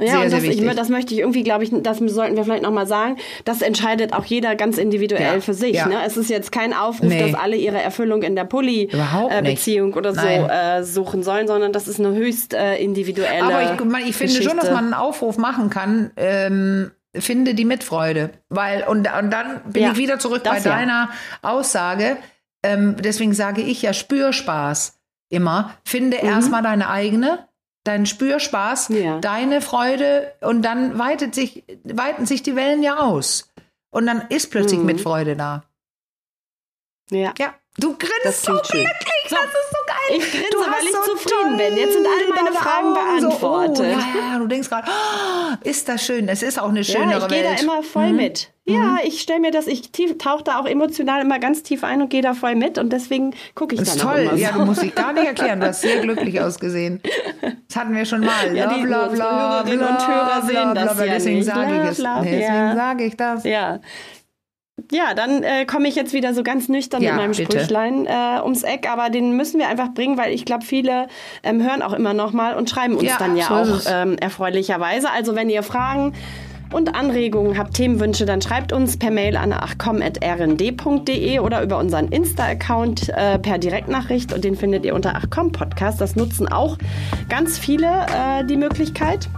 [0.00, 2.62] Ja, sehr, und das, ich, das möchte ich irgendwie, glaube ich, das sollten wir vielleicht
[2.62, 3.16] nochmal sagen.
[3.44, 5.74] Das entscheidet auch jeder ganz individuell ja, für sich.
[5.74, 5.88] Ja.
[5.88, 5.96] Ne?
[6.06, 7.18] Es ist jetzt kein Aufruf, nee.
[7.18, 11.88] dass alle ihre Erfüllung in der Pulli-Beziehung äh, oder so äh, suchen sollen, sondern das
[11.88, 13.42] ist eine höchst äh, individuelle.
[13.42, 13.70] Aber ich,
[14.08, 14.48] ich finde Geschichte.
[14.48, 18.30] schon, dass man einen Aufruf machen kann, ähm, finde die Mitfreude.
[18.48, 20.76] Weil, und, und dann bin Ja, ich wieder zurück bei das ja.
[20.76, 21.10] deiner
[21.42, 22.16] Aussage.
[22.62, 24.98] Ähm, deswegen sage ich ja Spürspaß
[25.30, 25.74] immer.
[25.84, 27.46] Finde erstmal deine eigene,
[27.84, 28.96] deinen Spürspaß, Mhm.
[28.96, 29.18] Ja.
[29.20, 33.50] deine Freude und dann weitet sich, weiten sich die Wellen ja aus.
[33.90, 34.86] Und dann ist plötzlich Mhm.
[34.86, 35.62] Mitfreude da.
[37.10, 37.32] Ja.
[37.38, 38.86] Ja, du grinst so glücklich,
[39.30, 39.77] das ist so.
[40.10, 41.76] Ich grinse, Du weil ich so zufrieden bin.
[41.76, 43.96] Jetzt sind alle meine deine Fragen Augen so, beantwortet.
[43.96, 46.28] Oh, ja, ja, du denkst gerade, oh, ist das schön.
[46.28, 47.62] Es ist auch eine schönere Ja, ich gehe da Welt.
[47.62, 48.50] immer voll mit.
[48.64, 52.10] Ja, ich stelle mir das, ich tauche da auch emotional immer ganz tief ein und
[52.10, 54.20] gehe da voll mit und deswegen gucke ich Das dann ist auch toll.
[54.24, 54.58] immer Ja, so.
[54.58, 55.60] du musst dich gar nicht erklären.
[55.60, 57.00] Du hast sehr glücklich ausgesehen.
[57.66, 58.54] Das hatten wir schon mal.
[58.54, 61.96] Ja, die- Hörerinnen und Hörer sehen das ja Deswegen sage ich es.
[61.96, 62.74] Deswegen ja.
[62.76, 63.44] sage ich das.
[63.44, 63.80] Ja.
[64.92, 67.52] Ja, dann äh, komme ich jetzt wieder so ganz nüchtern Ja, mit meinem bitte.
[67.52, 71.08] Sprüchlein äh, ums Eck, aber den müssen wir einfach bringen, weil ich glaube, viele
[71.42, 74.16] ähm, hören auch immer noch mal und schreiben uns Ja, dann ja so auch ähm,
[74.18, 75.10] erfreulicherweise.
[75.10, 76.14] Also wenn ihr Fragen
[76.72, 83.08] und Anregungen habt, Themenwünsche, dann schreibt uns per Mail an achcom.rnd.de oder über unseren Insta-Account
[83.08, 86.00] äh, per Direktnachricht und den findet ihr unter achcom Podcast.
[86.00, 86.76] Das nutzen auch
[87.28, 89.28] ganz viele äh, die Möglichkeit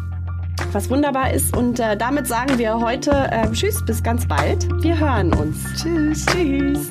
[0.73, 1.57] was wunderbar ist.
[1.57, 4.69] Und äh, damit sagen wir heute äh, Tschüss, bis ganz bald.
[4.83, 5.57] Wir hören uns.
[5.81, 6.27] Tschüss.
[6.27, 6.89] Tschüss.